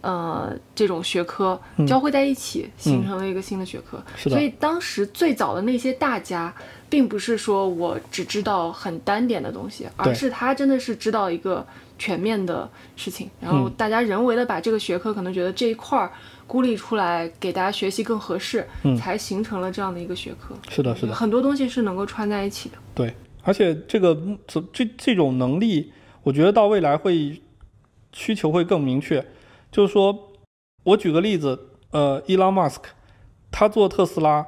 [0.03, 4.01] 呃这种学科交汇在一起，形成了一个新的学科。
[4.17, 6.55] 所以当时最早的那些大家，
[6.89, 11.67] 并不是说我只知道很单点的东西，而是他真的是知道一个
[11.99, 16.11] 全面的事情，然后大家人为的把这个学科可能觉得这一块儿
[16.47, 18.67] 孤立出来，给大家学习更合适，
[18.99, 20.55] 才形成了这样的一个学科。
[20.69, 22.77] 是的，是的，很多东西是能够串在一起的。
[22.95, 23.13] 对，
[23.43, 24.17] 而且这个
[24.47, 27.43] 这这这种能力，我觉得到未来会
[28.13, 29.27] 需求会更明确。
[29.73, 30.33] 就是说，
[30.85, 31.59] 我举个例子，
[31.91, 32.91] 呃，伊朗马斯克，
[33.51, 34.47] 他做特斯拉，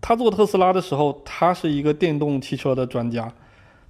[0.00, 3.28] 他做特斯拉的时候，他是一个电动汽车的专家；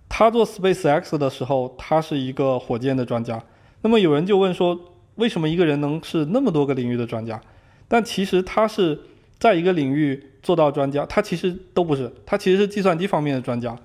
[0.09, 3.43] 他做 SpaceX 的时候，他是一个火箭的专家。
[3.83, 4.79] 那么有人就问说，
[5.17, 7.41] 为什么一个人能是那么多个领域的专家？
[7.87, 8.99] 但其实他是
[9.39, 13.79] 在一个领域做到专家，他其实都不是，他其实是计算机方面的专家。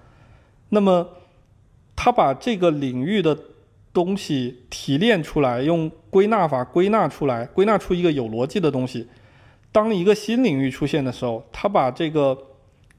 [0.69, 1.07] 那么，
[1.95, 3.38] 他把这个领域的
[3.93, 9.07] 东西提炼出来，用归纳法归纳出来，归纳出一个有逻辑的东西。
[9.74, 12.38] 当一个新领域出现的时候，他把这个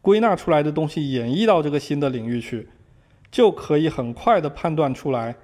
[0.02, 2.68] 归纳出来的东西演绎到这个新的领域去，
[3.30, 5.36] 就可以很快的判断出来，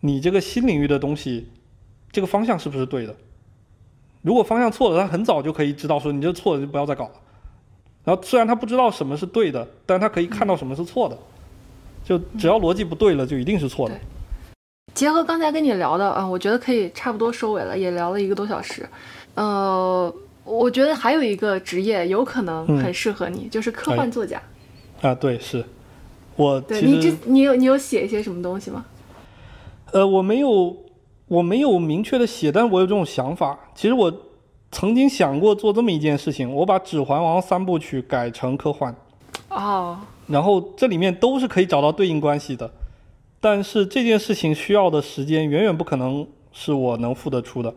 [0.00, 1.50] 你这个新领域的东西，
[2.10, 3.14] 这个方向是不是对的。
[4.22, 7.12] 如果方向错了，他很早就可以知道说你这错了就不要再搞了。
[8.02, 11.16] 然后虽然他不知道什么是对的，但他可以看到什么是错的。
[12.02, 13.94] 就只要逻辑不对了，就一定是错的。
[14.94, 18.88] 结合刚才跟你聊的啊，我觉得可以差不多收尾了，也聊了一个多小时。
[19.34, 20.14] 呃，
[20.46, 24.40] 我觉得还有一个职业有可能很适合你，就是科幻作家。
[25.02, 25.64] 啊，对，是
[26.36, 28.86] 我对你这你有你有写一些什么东西吗？
[29.92, 30.76] 呃，我没有
[31.26, 33.58] 我没有明确的写，但是我有这种想法。
[33.74, 34.12] 其实我
[34.70, 38.94] 曾经想过做这么一件事情，我把《指环王》三部曲改成科幻。
[39.48, 42.70] 哦，然后这里面都是可以找到对应关系的，
[43.40, 47.74] 但是这件事情需要的时间远远不可能是我能付得出的。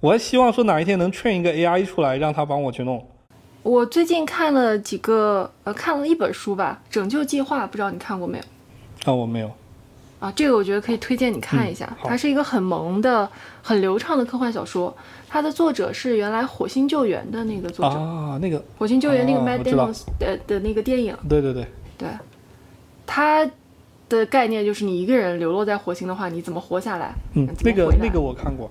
[0.00, 3.04] 我还希望说哪一天能劝一个 AI 出来，让他帮我去弄。
[3.64, 8.44] 我最近看了几个，呃，看了一本书吧，《拯救计划》，不知道你看过没有？
[9.12, 9.50] 啊，我没有。
[10.20, 13.28] 啊，这个我觉得可以推荐你看一下，它是一个很萌的、
[13.60, 14.96] 很流畅的科幻小说。
[15.28, 21.66] 它的作者是原来《火星救援》的那个作者，啊，那个，火星救援》那个哦 Matt 我知道 Damon 的的那个电影，对对对，
[21.98, 22.08] 对，
[23.06, 23.48] 它
[24.08, 27.12] 的概念就是你一个人流落在火星的话，你怎么活下来？
[27.34, 28.70] 嗯那个那个我看过，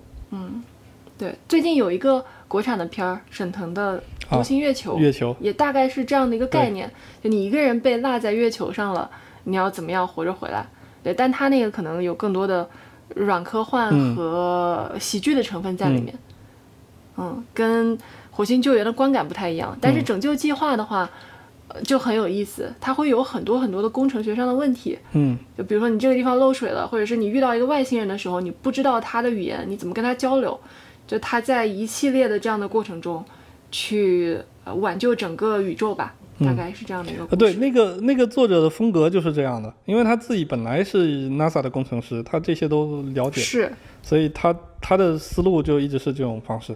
[1.18, 4.00] 对，最近有一个国产的片儿，沈腾的
[4.30, 6.92] 《独行月球》月球，也大概是这样的一个概念，
[7.24, 9.10] 就你一个人被落在月球上了，
[9.46, 10.66] 你要怎么样活着回来？
[11.04, 12.70] 对，但他那个可能有更多的
[13.16, 16.14] 软科幻嗯和喜剧的成分在里面，
[17.18, 17.98] 嗯跟
[18.30, 19.76] 火星救援的观感不太一样。
[19.82, 21.10] 但是嗯拯救计划的话，
[21.70, 30.60] 呃就很有意思，它会有很多很多的工程学上的问题，嗯就比如说你这个地方漏水了，或者是你遇到一个外星人的时候，你不知道他的语言，你怎么跟他交流？
[31.08, 33.24] 就他在一系列的这样的过程中，
[33.72, 43.72] 去呃挽救整个宇宙吧，大概是这样的一个对，那个那个作者的风格就是这样的，因为他自己本来是 NASA 的工程师，他这些都了解，是，
[44.04, 46.76] 所以他他的思路就一直是这种方式。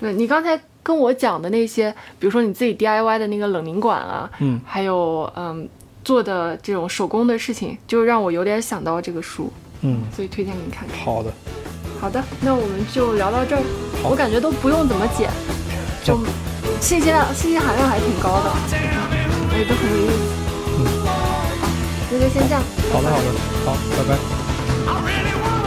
[0.00, 5.68] 对你刚才跟我讲的那些，比如说你自己 DIY 的那个冷凝管啊，嗯，还有嗯
[6.02, 9.52] 做的这种手工的事情，就让我有点想到这个书，
[9.82, 10.98] 嗯，所以推荐给你看看。
[10.98, 11.30] 好的，
[12.02, 13.62] 好的，那我们就聊到这儿，
[14.02, 15.30] 我感觉都不用怎么剪，
[16.02, 16.18] 就
[16.80, 18.50] 信息量、信息含量还挺高的，
[19.56, 20.18] 也都很有意思。
[20.78, 21.14] 嗯好，
[22.10, 22.60] 那就先这样。
[22.92, 23.26] 好的，好的，
[23.64, 24.18] 好，拜拜。
[24.84, 25.61] I really want